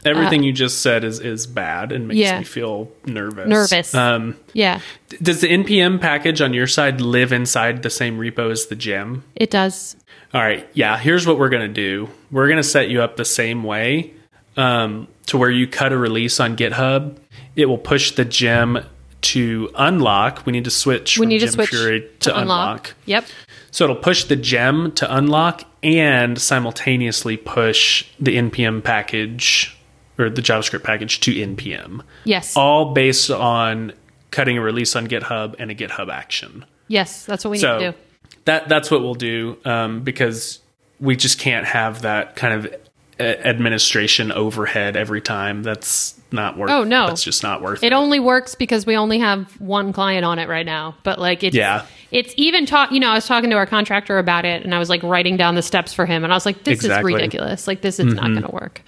Everything 0.06 0.44
you 0.44 0.54
just 0.54 0.84
said 0.84 1.04
is, 1.04 1.20
is 1.20 1.48
bad 1.48 1.92
and 1.92 2.08
makes 2.08 2.20
Uh, 2.20 2.22
Yeah. 2.22 2.38
me 2.38 2.44
feel 2.46 2.92
nervous. 3.08 3.48
Nervous. 3.48 3.96
Um, 3.96 4.36
yeah 4.54 4.80
does 5.22 5.42
the 5.42 5.48
NPM 5.48 6.00
package 6.00 6.42
on 6.42 6.54
your 6.54 6.68
side 6.68 7.02
live 7.02 7.34
inside 7.34 7.82
the 7.82 7.90
same 7.90 8.20
repo 8.20 8.52
as 8.52 8.68
the 8.68 8.76
gem? 8.76 9.24
it 9.36 9.50
does 9.50 9.96
All 10.34 10.42
right. 10.42 10.68
Yeah. 10.74 10.98
Here's 10.98 11.26
what 11.26 11.40
we're 11.40 11.50
going 11.50 11.68
to 11.68 11.74
do 11.74 12.08
we're 12.32 12.48
going 12.48 12.58
to 12.58 12.64
set 12.64 12.90
you 12.90 13.02
up 13.02 13.18
the 13.18 13.26
same 13.26 13.64
way. 13.64 14.14
um, 14.58 15.08
to 15.26 15.38
where 15.40 15.50
you 15.50 15.66
cut 15.68 15.92
a 15.92 15.98
release 15.98 16.40
on 16.40 16.56
GitHub, 16.56 17.18
it 17.56 17.66
will 17.66 17.80
push 17.80 18.12
the 18.12 18.24
gem 18.26 18.78
to 19.26 19.70
unlock. 19.76 20.46
We 20.46 20.52
need 20.54 20.66
to 20.66 20.72
switch. 20.72 21.18
We 21.18 21.26
from 21.26 21.30
need 21.30 21.40
to 21.40 21.46
Gem 21.46 21.54
switch 21.54 21.70
Fury 21.70 22.10
to, 22.22 22.40
unlock. 22.40 22.94
Yep. 23.06 23.26
So 23.72 23.84
it'll 23.86 23.96
push 23.96 24.24
the 24.26 24.36
gem 24.36 24.92
to 24.94 25.16
unlock 25.16 25.64
and 25.84 26.40
simultaneously 26.40 27.38
push 27.38 28.08
the 28.20 28.38
npm 28.38 28.84
package 28.84 29.78
or 30.18 30.30
the 30.30 30.42
JavaScript 30.42 30.84
package 30.84 31.20
to 31.22 31.34
npm. 31.34 32.02
Yes. 32.24 32.56
All 32.56 32.94
based 32.94 33.30
on 33.30 33.94
cutting 34.32 34.58
a 34.58 34.62
release 34.62 34.96
on 34.96 35.08
GitHub 35.08 35.56
and 35.60 35.72
a 35.72 35.76
GitHub 35.76 36.10
action. 36.12 36.66
yes, 36.88 37.26
that's 37.26 37.44
what 37.44 37.52
we 37.52 37.58
need 37.58 37.64
to 37.64 37.92
do. 37.92 37.98
that 38.46 38.70
that's 38.70 38.90
what 38.90 39.02
we'll 39.02 39.14
do 39.16 39.58
um, 39.66 40.02
because 40.04 40.60
we 41.00 41.16
just 41.16 41.40
can't 41.40 41.66
have 41.66 42.04
that 42.04 42.36
kind 42.36 42.54
of 42.54 42.74
administration 43.19 44.32
overhead 44.32 44.95
every 44.97 45.21
time. 45.21 45.63
That's 45.63 46.19
not 46.32 46.58
worth. 46.58 46.69
Oh, 46.69 46.84
no. 46.84 47.08
that's 47.08 47.23
just 47.23 47.43
not 47.43 47.62
worth 47.62 47.82
It 47.84 47.93
only 47.93 48.19
works 48.19 48.56
because 48.56 48.86
we 48.86 48.97
only 48.97 49.19
have 49.19 49.49
one 49.62 49.93
client 49.93 50.25
on 50.25 50.38
it 50.39 50.49
right 50.49 50.65
now. 50.65 50.95
But 51.04 51.17
like 51.19 51.43
it's 51.43 51.56
Yeah. 51.56 51.86
it's 52.12 52.34
even 52.36 52.65
talk 52.65 52.91
you 52.91 52.99
know, 52.99 53.10
I 53.10 53.13
was 53.13 53.25
talking 53.25 53.49
to 53.51 53.56
our 53.56 53.65
contractor 53.65 54.17
about 54.17 54.43
it 54.45 54.63
and 54.63 54.75
I 54.75 54.80
was 54.80 54.89
like 54.89 55.01
writing 55.04 55.38
down 55.38 55.56
the 55.56 55.62
steps 55.62 55.93
for 55.93 56.06
him 56.06 56.23
and 56.23 56.34
I 56.34 56.36
was 56.36 56.45
like, 56.45 56.63
This 56.65 56.80
Exactly. 56.80 57.13
Mm-hmm. 57.13 57.17
is 57.17 57.21
ridiculous. 57.21 57.67
Like 57.67 57.82
this 57.82 57.99
is 57.99 58.13
not 58.13 58.34
gonna 58.34 58.51
work. 58.51 58.82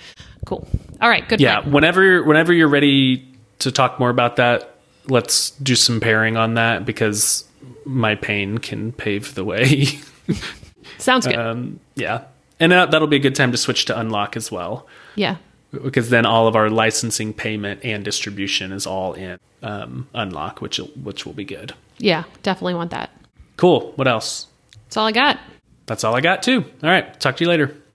Cool. 0.46 0.68
All 1.02 1.10
right, 1.10 1.28
good 1.28 1.40
yeah 1.40 1.62
plan. 1.62 1.72
whenever 1.74 2.24
whenever 2.24 2.52
you're 2.54 2.68
ready 2.68 3.26
to 3.60 3.72
talk 3.72 4.00
more 4.00 4.10
about 4.10 4.36
that 4.38 4.76
let's 5.08 5.52
do 5.52 5.74
some 5.76 6.00
pairing 6.02 6.36
on 6.36 6.56
that 6.56 6.86
because 6.86 7.46
my 7.86 8.14
pain 8.16 8.58
can 8.58 8.92
pave 8.92 9.34
the 9.36 9.44
way 9.46 9.88
Sounds 10.98 11.26
good. 11.26 11.36
um, 11.38 11.80
yeah 11.96 12.24
and 12.60 12.72
that, 12.72 12.92
that'll 12.92 13.08
be 13.08 13.18
a 13.18 13.20
good 13.20 13.36
time 13.36 13.52
to 13.52 13.58
switch 13.58 13.86
to 13.86 14.00
unlock 14.00 14.36
as 14.36 14.52
well. 14.52 14.88
Yeah. 15.16 15.38
because 15.72 16.10
then 16.10 16.26
all 16.26 16.48
of 16.48 16.56
our 16.56 16.70
licensing 16.70 17.34
payment 17.34 17.82
and 17.84 18.04
distribution 18.06 18.72
is 18.72 18.88
all 18.88 19.14
in 19.14 19.40
um, 19.64 20.08
unlock 20.14 20.62
which 20.62 20.78
which 20.78 21.26
will 21.26 21.34
be 21.34 21.46
good. 21.46 21.74
Yeah, 21.98 22.24
definitely 22.44 22.76
want 22.76 22.92
that. 22.92 23.10
cool. 23.58 23.92
What 23.96 24.08
else? 24.08 24.48
That's 24.86 24.98
all 24.98 25.06
I 25.08 25.12
got. 25.12 25.40
that's 25.86 26.04
all 26.04 26.16
i 26.16 26.22
got 26.22 26.44
too. 26.44 26.64
All 26.84 26.90
right. 26.90 27.20
Talk 27.20 27.38
to 27.38 27.44
you 27.44 27.50
later 27.50 27.76